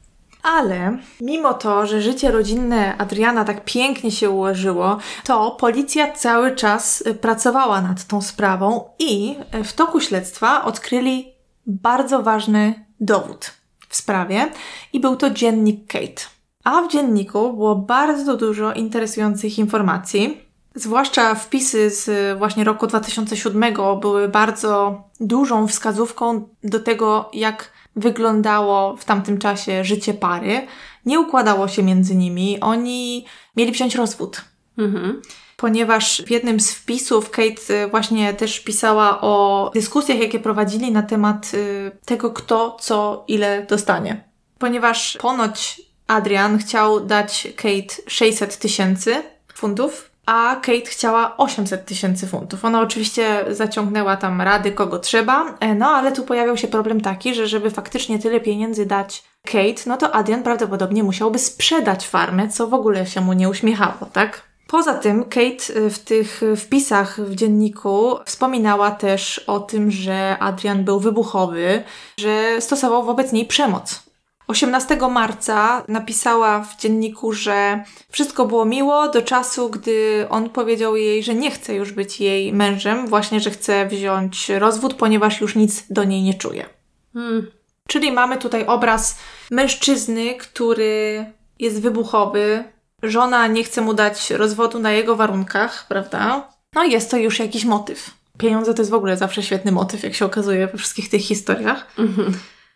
[0.44, 7.02] Ale mimo to, że życie rodzinne Adriana tak pięknie się ułożyło, to policja cały czas
[7.02, 11.34] y, pracowała nad tą sprawą i y, w toku śledztwa odkryli
[11.68, 13.52] bardzo ważny dowód
[13.89, 14.52] w sprawie
[14.94, 16.24] i był to dziennik Kate.
[16.64, 24.28] A w dzienniku było bardzo dużo interesujących informacji, Zwłaszcza wpisy z właśnie roku 2007 były
[24.28, 30.67] bardzo dużą wskazówką do tego, jak wyglądało w tamtym czasie życie pary.
[31.05, 32.59] Nie układało się między nimi.
[32.59, 33.26] Oni
[33.57, 34.41] mieli wziąć rozwód.
[34.78, 35.22] Mhm.
[35.57, 41.03] Ponieważ w jednym z wpisów Kate y, właśnie też pisała o dyskusjach, jakie prowadzili na
[41.03, 44.24] temat y, tego, kto co ile dostanie.
[44.59, 52.65] Ponieważ ponoć Adrian chciał dać Kate 600 tysięcy funtów a Kate chciała 800 tysięcy funtów.
[52.65, 57.36] Ona oczywiście zaciągnęła tam rady, kogo trzeba, e, no ale tu pojawiał się problem taki,
[57.36, 62.67] że żeby faktycznie tyle pieniędzy dać Kate, no to Adrian prawdopodobnie musiałby sprzedać farmę, co
[62.67, 64.41] w ogóle się mu nie uśmiechało, tak?
[64.67, 70.84] Poza tym Kate e, w tych wpisach w dzienniku wspominała też o tym, że Adrian
[70.84, 71.84] był wybuchowy,
[72.19, 74.11] że stosował wobec niej przemoc.
[74.52, 81.24] 18 marca napisała w dzienniku, że wszystko było miło do czasu, gdy on powiedział jej,
[81.24, 85.84] że nie chce już być jej mężem, właśnie, że chce wziąć rozwód, ponieważ już nic
[85.89, 86.66] do niej nie czuje.
[87.14, 87.52] Hmm.
[87.88, 89.20] Czyli mamy tutaj obraz
[89.52, 91.26] mężczyzny, który
[91.60, 92.64] jest wybuchowy,
[93.04, 96.49] żona nie chce mu dać rozwodu na jego warunkach, prawda?
[96.76, 98.12] No i jest to już jakiś motyw.
[98.38, 101.88] Pieniądze to jest w ogóle zawsze świetny motyw, jak się okazuje we wszystkich tych historiach.
[101.97, 102.34] Mhm.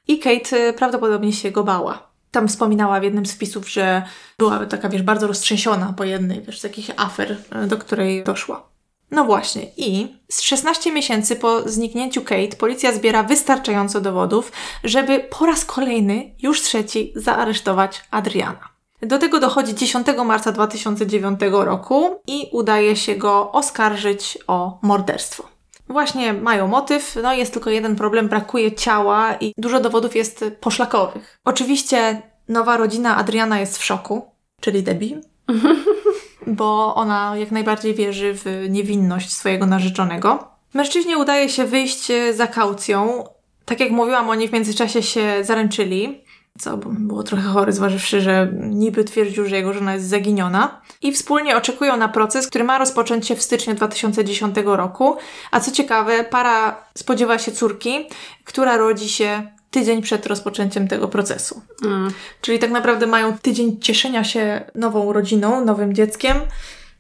[0.08, 2.08] I Kate y, prawdopodobnie się go bała.
[2.32, 4.04] Tam wspominała w jednym z wpisów, że
[4.38, 8.76] była taka, wiesz, bardzo roztrzęsiona po jednej, wiesz, z jakichś afer, y, do której doszła.
[9.12, 14.52] No właśnie, i z 16 miesięcy po zniknięciu Kate policja zbiera wystarczająco dowodów,
[14.84, 18.76] żeby po raz kolejny, już trzeci, zaaresztować Adriana.
[19.02, 25.55] Do tego dochodzi 10 marca 2009 roku i udaje się go oskarżyć o morderstwo.
[25.90, 31.40] Właśnie mają motyw, no jest tylko jeden problem, brakuje ciała i dużo dowodów jest poszlakowych.
[31.46, 34.26] Oczywiście nowa rodzina Adriana jest w szoku,
[34.62, 35.22] czyli Debbie,
[36.48, 40.48] bo ona jak najbardziej wierzy w niewinność swojego narzeczonego.
[40.74, 43.24] Mężczyźnie udaje się wyjść za kaucją.
[43.66, 46.22] Tak jak mówiłam, oni w międzyczasie się zaręczyli,
[46.60, 50.82] co było trochę chore, zważywszy, że niby twierdził, że jego żona jest zaginiona.
[51.02, 55.18] I wspólnie oczekują na proces, który ma rozpocząć się w styczniu 2010 roku.
[55.52, 58.08] A co ciekawe, para spodziewa się córki,
[58.44, 61.62] która rodzi się tydzień przed rozpoczęciem tego procesu.
[61.86, 62.12] Mm.
[62.42, 66.38] Czyli tak naprawdę mają tydzień cieszenia się nową rodziną, nowym dzieckiem,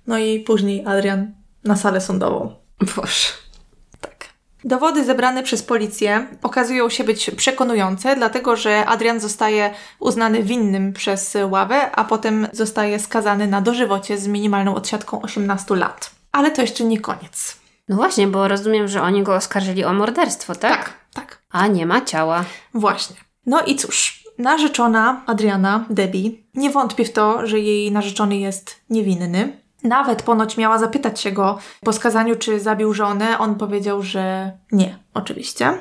[0.07, 1.31] no i później Adrian
[1.63, 2.55] na salę sądową.
[2.95, 3.44] Boże.
[4.65, 11.37] Dowody zebrane przez policję okazują się być przekonujące, dlatego że Adrian zostaje uznany winnym przez
[11.49, 16.11] ławę, a potem zostaje skazany na dożywocie z minimalną odsiadką 18 lat.
[16.31, 17.57] Ale to jeszcze nie koniec.
[17.89, 20.71] No właśnie, bo rozumiem, że oni go oskarżyli o morderstwo, tak?
[20.71, 21.41] Tak, tak.
[21.49, 22.45] A nie ma ciała.
[22.73, 23.15] Właśnie.
[23.45, 29.64] No i cóż, narzeczona Adriana, Debbie, nie wątpi w to, że jej narzeczony jest niewinny.
[29.85, 33.39] Nawet ponoć miała zapytać się go po skazaniu, czy zabił żonę.
[33.39, 35.73] On powiedział, że nie, oczywiście.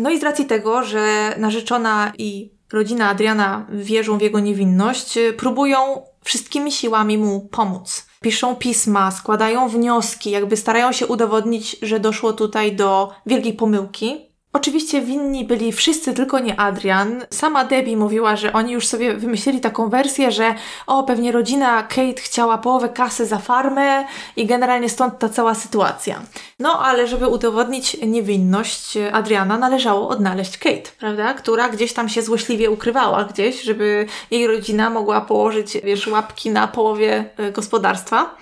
[0.00, 5.78] No i z racji tego, że narzeczona i rodzina Adriana wierzą w jego niewinność, próbują
[6.24, 8.06] wszystkimi siłami mu pomóc.
[8.20, 14.27] Piszą pisma, składają wnioski, jakby starają się udowodnić, że doszło tutaj do wielkiej pomyłki.
[14.58, 17.24] Oczywiście winni byli wszyscy, tylko nie Adrian.
[17.30, 20.54] Sama Debbie mówiła, że oni już sobie wymyślili taką wersję, że
[20.86, 24.04] o, pewnie rodzina Kate chciała połowę kasy za farmę
[24.36, 26.22] i generalnie stąd ta cała sytuacja.
[26.58, 31.34] No, ale żeby udowodnić niewinność Adriana, należało odnaleźć Kate, prawda?
[31.34, 36.68] Która gdzieś tam się złośliwie ukrywała gdzieś, żeby jej rodzina mogła położyć, wiesz, łapki na
[36.68, 38.36] połowie e, gospodarstwa.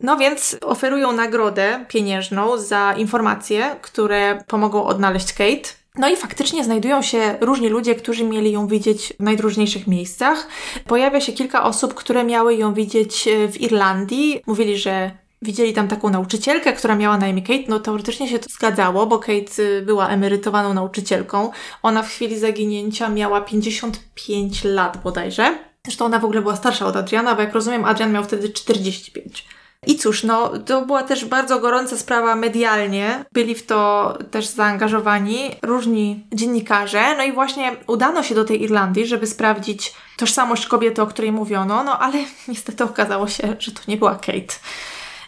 [0.00, 5.78] No więc oferują nagrodę pieniężną za informacje, które pomogą odnaleźć Kate.
[5.98, 10.46] No i faktycznie znajdują się różni ludzie, którzy mieli ją widzieć w najdróżniejszych miejscach.
[10.86, 14.42] Pojawia się kilka osób, które miały ją widzieć e, w Irlandii.
[14.46, 15.10] Mówili, że
[15.42, 17.64] widzieli tam taką nauczycielkę, która miała na imię Kate.
[17.68, 21.50] No teoretycznie się to zgadzało, bo Kate e, była emerytowaną nauczycielką.
[21.82, 25.58] Ona w chwili zaginięcia miała 55 lat bodajże.
[25.84, 29.44] Zresztą ona w ogóle była starsza od Adriana, bo jak rozumiem, Adrian miał wtedy 45.
[29.86, 33.24] I cóż, no to była też bardzo gorąca sprawa medialnie.
[33.32, 37.16] Byli w to też zaangażowani różni dziennikarze.
[37.16, 41.84] No i właśnie udano się do tej Irlandii, żeby sprawdzić tożsamość kobiety, o której mówiono,
[41.84, 42.18] no ale
[42.48, 44.54] niestety okazało się, że to nie była Kate.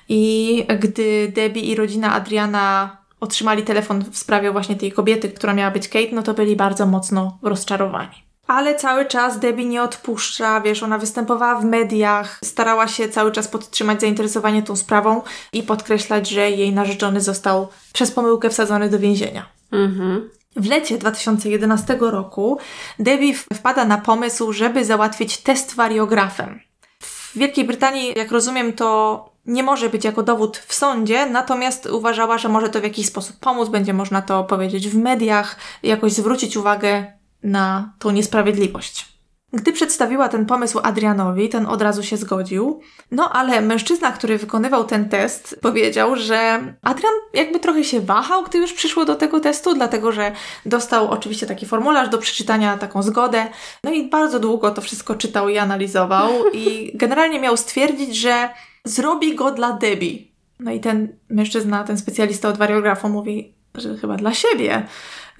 [0.09, 5.71] I gdy Debbie i rodzina Adriana otrzymali telefon w sprawie właśnie tej kobiety, która miała
[5.71, 10.83] być Kate, no to byli bardzo mocno rozczarowani ale cały czas Debbie nie odpuszcza, wiesz,
[10.83, 15.23] ona występowała w mediach, starała się cały czas podtrzymać zainteresowanie tą sprawą
[15.53, 19.47] i podkreślać, że jej narzeczony został przez pomyłkę wsadzony do więzienia.
[19.73, 20.31] Mhm.
[20.57, 22.59] W lecie 2011 roku
[22.99, 26.61] Debbie wpada na pomysł, żeby załatwić test wariografem.
[27.01, 32.39] W Wielkiej Brytanii, jak rozumiem, to nie może być jako dowód w sądzie, natomiast uważała,
[32.39, 36.57] że może to w jakiś sposób pomóc, będzie można to powiedzieć w mediach, jakoś zwrócić
[36.57, 39.11] uwagę na tą niesprawiedliwość.
[39.53, 42.81] Gdy przedstawiła ten pomysł Adrianowi, ten od razu się zgodził.
[43.11, 48.59] No ale mężczyzna, który wykonywał ten test, powiedział, że Adrian jakby trochę się wahał, gdy
[48.59, 50.33] już przyszło do tego testu, dlatego że
[50.67, 53.47] dostał oczywiście taki formularz do przeczytania, taką zgodę.
[53.85, 58.51] No i bardzo długo to wszystko czytał i analizował i generalnie miał stwierdzić, że
[58.85, 60.19] zrobi go dla Debbie.
[60.61, 64.87] No i ten mężczyzna, ten specjalista od wariografu mówi, że chyba dla siebie.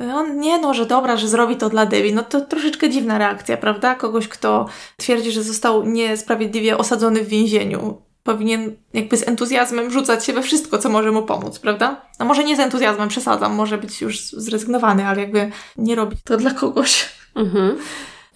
[0.01, 2.15] On nie no, że dobra, że zrobi to dla Debbie.
[2.15, 3.95] No to troszeczkę dziwna reakcja, prawda?
[3.95, 8.03] Kogoś, kto twierdzi, że został niesprawiedliwie osadzony w więzieniu.
[8.23, 12.01] Powinien jakby z entuzjazmem rzucać się we wszystko, co może mu pomóc, prawda?
[12.19, 16.37] No może nie z entuzjazmem, przesadzam, może być już zrezygnowany, ale jakby nie robić to
[16.37, 17.09] dla kogoś.
[17.35, 17.79] Mhm.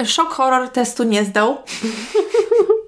[0.04, 1.56] Szok horror testu nie zdał.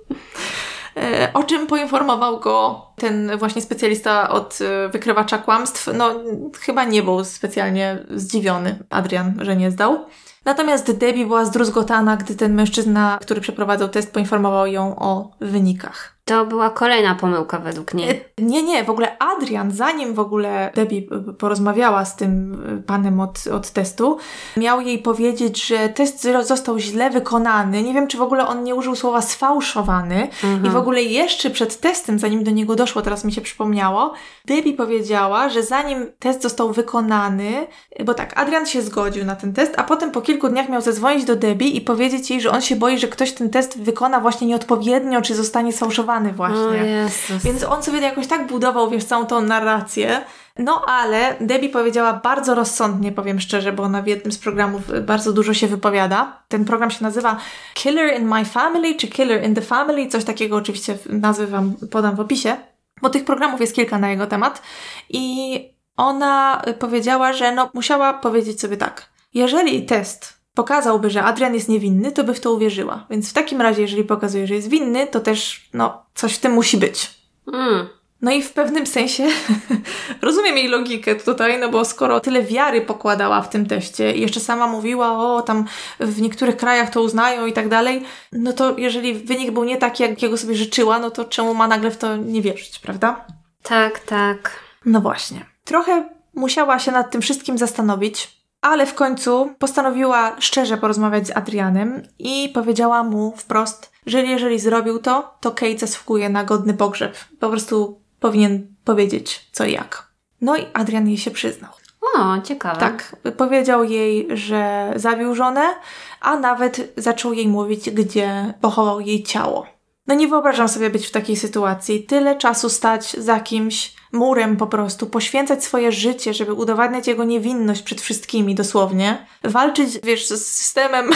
[0.97, 5.89] E, o czym poinformował go ten właśnie specjalista od e, wykrywacza kłamstw.
[5.95, 6.15] No,
[6.61, 10.07] chyba nie był specjalnie zdziwiony Adrian, że nie zdał.
[10.45, 16.16] Natomiast Debbie była zdruzgotana, gdy ten mężczyzna, który przeprowadzał test, poinformował ją o wynikach.
[16.29, 18.11] To była kolejna pomyłka według niej.
[18.11, 21.03] E, nie, nie, w ogóle Adrian, zanim w ogóle Debbie
[21.39, 24.19] porozmawiała z tym panem od, od testu,
[24.57, 27.83] miał jej powiedzieć, że test został źle wykonany.
[27.83, 30.23] Nie wiem, czy w ogóle on nie użył słowa sfałszowany.
[30.45, 30.67] Mhm.
[30.67, 34.13] I w ogóle jeszcze przed testem, zanim do niego doszło, teraz mi się przypomniało,
[34.45, 37.67] Debbie powiedziała, że zanim test został wykonany,
[38.05, 41.25] bo tak, Adrian się zgodził na ten test, a potem po kilku dniach miał zadzwonić
[41.25, 44.47] do Debbie i powiedzieć jej, że on się boi, że ktoś ten test wykona właśnie
[44.47, 47.09] nieodpowiednio, czy zostanie sfałszowany właśnie.
[47.45, 50.21] Więc on sobie jakoś tak budował, wiesz, całą tą narrację.
[50.59, 55.33] No ale Debbie powiedziała bardzo rozsądnie, powiem szczerze, bo ona w jednym z programów bardzo
[55.33, 56.43] dużo się wypowiada.
[56.49, 57.37] Ten program się nazywa
[57.75, 62.17] Killer in My Family, czy Killer in the Family, coś takiego oczywiście nazwy Wam podam
[62.17, 62.57] w opisie,
[63.03, 64.63] bo tych programów jest kilka na jego temat.
[65.09, 65.61] I
[65.97, 69.09] ona powiedziała, że no musiała powiedzieć sobie tak.
[69.35, 73.07] Jeżeli test pokazałby, że Adrian jest niewinny, to by w to uwierzyła.
[73.11, 76.53] Więc w takim razie, jeżeli pokazuje, że jest winny, to też, no, coś w tym
[76.53, 77.11] musi być.
[77.53, 77.87] Mm.
[78.23, 79.27] No i w pewnym sensie
[80.23, 84.41] rozumiem jej logikę tutaj, no bo skoro tyle wiary pokładała w tym teście i jeszcze
[84.41, 85.65] sama mówiła, o tam
[86.01, 88.03] w niektórych krajach to uznają i tak dalej,
[88.33, 91.91] no to jeżeli wynik był nie taki, jakiego sobie życzyła, no to czemu ma nagle
[91.91, 93.27] w to nie wierzyć, prawda?
[93.63, 94.51] Tak, tak.
[94.85, 95.47] No właśnie.
[95.65, 98.36] Trochę musiała się nad tym wszystkim zastanowić,
[98.67, 104.99] ale w końcu postanowiła szczerze porozmawiać z Adrianem i powiedziała mu wprost, że jeżeli zrobił
[104.99, 107.17] to, to Kate zasługuje na godny pogrzeb.
[107.41, 110.11] Po prostu powinien powiedzieć co i jak.
[110.41, 111.71] No i Adrian jej się przyznał.
[112.17, 112.81] O, ciekawe.
[112.81, 115.75] Tak, powiedział jej, że zabił żonę,
[116.21, 119.67] a nawet zaczął jej mówić, gdzie pochował jej ciało.
[120.07, 122.03] No nie wyobrażam sobie być w takiej sytuacji.
[122.03, 127.83] Tyle czasu stać za kimś, murem po prostu, poświęcać swoje życie, żeby udowadniać jego niewinność
[127.83, 129.27] przed wszystkimi dosłownie.
[129.45, 131.11] Walczyć, wiesz, z systemem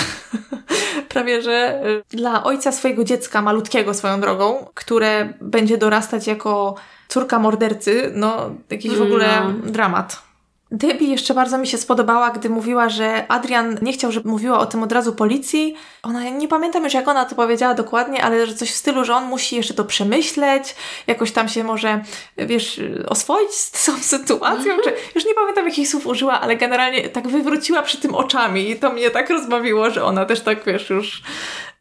[1.09, 6.75] prawie, że y, dla ojca swojego dziecka, malutkiego swoją drogą, które będzie dorastać jako
[7.09, 9.71] córka mordercy, no jakiś w ogóle no.
[9.73, 10.30] dramat.
[10.73, 14.67] Debbie jeszcze bardzo mi się spodobała, gdy mówiła, że Adrian nie chciał, żeby mówiła o
[14.67, 15.75] tym od razu policji.
[16.03, 19.15] Ona, nie pamiętam już jak ona to powiedziała dokładnie, ale że coś w stylu, że
[19.15, 20.75] on musi jeszcze to przemyśleć,
[21.07, 22.05] jakoś tam się może,
[22.37, 27.29] wiesz, oswoić z tą sytuacją, czy już nie pamiętam jakich słów użyła, ale generalnie tak
[27.29, 31.23] wywróciła przy tym oczami i to mnie tak rozbawiło, że ona też tak, wiesz, już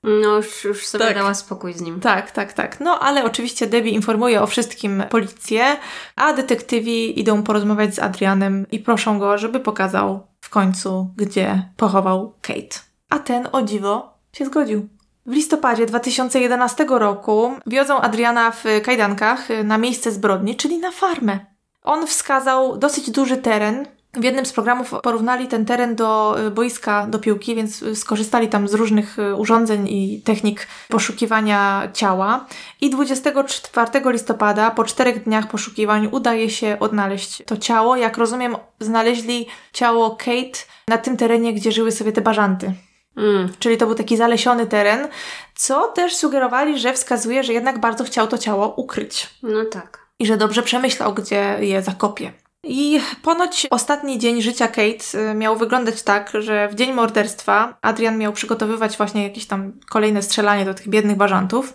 [0.03, 1.15] no już, już sobie tak.
[1.15, 1.99] dała spokój z nim.
[1.99, 2.79] Tak, tak, tak.
[2.79, 5.77] No ale oczywiście Debbie informuje o wszystkim policję,
[6.15, 12.33] a detektywi idą porozmawiać z Adrianem i proszą go, żeby pokazał w końcu, gdzie pochował
[12.41, 12.79] Kate.
[13.09, 14.89] A ten, o dziwo, się zgodził.
[15.25, 21.39] W listopadzie 2011 roku wiozą Adriana w kajdankach na miejsce zbrodni, czyli na farmę.
[21.83, 23.85] On wskazał dosyć duży teren,
[24.19, 28.47] w jednym z programów porównali ten teren do y, boiska do piłki, więc y, skorzystali
[28.47, 32.45] tam z różnych y, urządzeń i technik poszukiwania ciała.
[32.81, 37.95] I 24 listopada, po czterech dniach poszukiwań, udaje się odnaleźć to ciało.
[37.95, 42.73] Jak rozumiem, znaleźli ciało Kate na tym terenie, gdzie żyły sobie te bażanty.
[43.17, 43.49] Mm.
[43.59, 45.07] Czyli to był taki zalesiony teren,
[45.55, 49.29] co też sugerowali, że wskazuje, że jednak bardzo chciał to ciało ukryć.
[49.43, 50.09] No tak.
[50.19, 52.33] I że dobrze przemyślał, gdzie je zakopie.
[52.63, 58.17] I ponoć ostatni dzień życia Kate y, miał wyglądać tak, że w dzień morderstwa Adrian
[58.17, 61.73] miał przygotowywać właśnie jakieś tam kolejne strzelanie do tych biednych bażantów.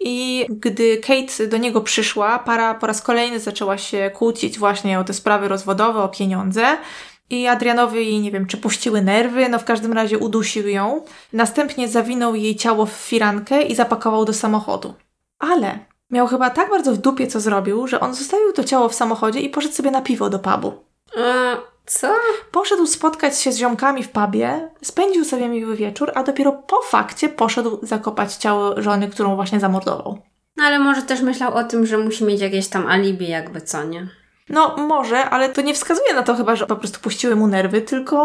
[0.00, 5.04] I gdy Kate do niego przyszła, para po raz kolejny zaczęła się kłócić właśnie o
[5.04, 6.78] te sprawy rozwodowe, o pieniądze.
[7.30, 11.04] I Adrianowi, nie wiem, czy puściły nerwy, no w każdym razie udusił ją.
[11.32, 14.94] Następnie zawinął jej ciało w firankę i zapakował do samochodu.
[15.38, 15.78] Ale
[16.10, 19.40] Miał chyba tak bardzo w dupie, co zrobił, że on zostawił to ciało w samochodzie
[19.40, 20.72] i poszedł sobie na piwo do pubu.
[21.18, 21.56] A,
[21.86, 22.14] co?
[22.50, 27.28] Poszedł spotkać się z ziomkami w pubie, spędził sobie miły wieczór, a dopiero po fakcie
[27.28, 30.18] poszedł zakopać ciało żony, którą właśnie zamordował.
[30.56, 33.84] No ale może też myślał o tym, że musi mieć jakieś tam alibi, jakby co,
[33.84, 34.08] nie?
[34.48, 37.82] No, może, ale to nie wskazuje na to chyba, że po prostu puściły mu nerwy,
[37.82, 38.16] tylko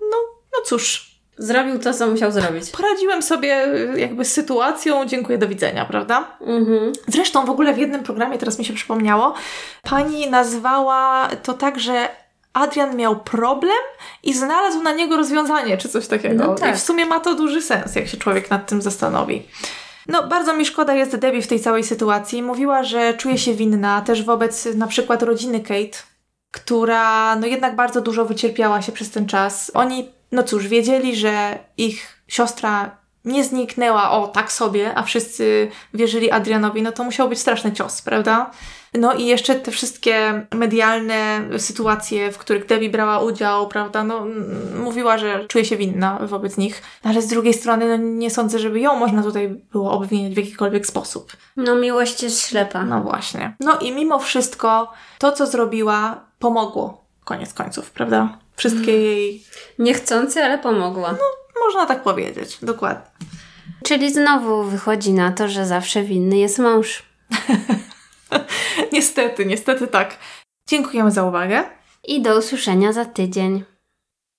[0.00, 0.16] no,
[0.52, 2.70] no cóż, Zrobił to, co musiał zrobić.
[2.70, 6.36] Poradziłem sobie y, jakby z sytuacją, dziękuję, do widzenia, prawda?
[6.40, 6.92] Mhm.
[7.08, 9.34] Zresztą w ogóle w jednym programie, teraz mi się przypomniało,
[9.82, 12.08] pani nazwała to tak, że
[12.52, 13.78] Adrian miał problem
[14.22, 16.46] i znalazł na niego rozwiązanie, czy coś takiego.
[16.46, 16.74] No tak.
[16.74, 19.42] I w sumie ma to duży sens, jak się człowiek nad tym zastanowi.
[20.08, 22.42] No, bardzo mi szkoda jest Debbie w tej całej sytuacji.
[22.42, 25.98] Mówiła, że czuje się winna też wobec na przykład rodziny Kate,
[26.50, 29.70] która no jednak bardzo dużo wycierpiała się przez ten czas.
[29.74, 36.30] Oni no cóż, wiedzieli, że ich siostra nie zniknęła o tak sobie, a wszyscy wierzyli
[36.30, 38.50] Adrianowi, no to musiał być straszny cios, prawda?
[38.94, 44.26] No i jeszcze te wszystkie medialne sytuacje, w których Debbie brała udział, prawda, no
[44.84, 48.58] mówiła, że czuje się winna wobec nich, no, ale z drugiej strony no, nie sądzę,
[48.58, 51.32] żeby ją można tutaj było obwiniać w jakikolwiek sposób.
[51.56, 52.84] No miłość jest ślepa.
[52.84, 53.56] No właśnie.
[53.60, 57.04] No i mimo wszystko to, co zrobiła, pomogło.
[57.24, 58.38] Koniec końców, prawda?
[58.56, 59.44] Wszystkie jej,
[59.78, 61.16] Niechcący, ale pomogła.
[61.64, 63.10] można tak powiedzieć, dokładnie.
[63.84, 67.02] Czyli znowu wychodzi na to, że zawsze winny jest mąż.
[68.92, 70.18] Niestety, niestety tak.
[70.68, 71.64] Dziękujemy za uwagę.
[72.04, 73.64] I do usłyszenia za tydzień.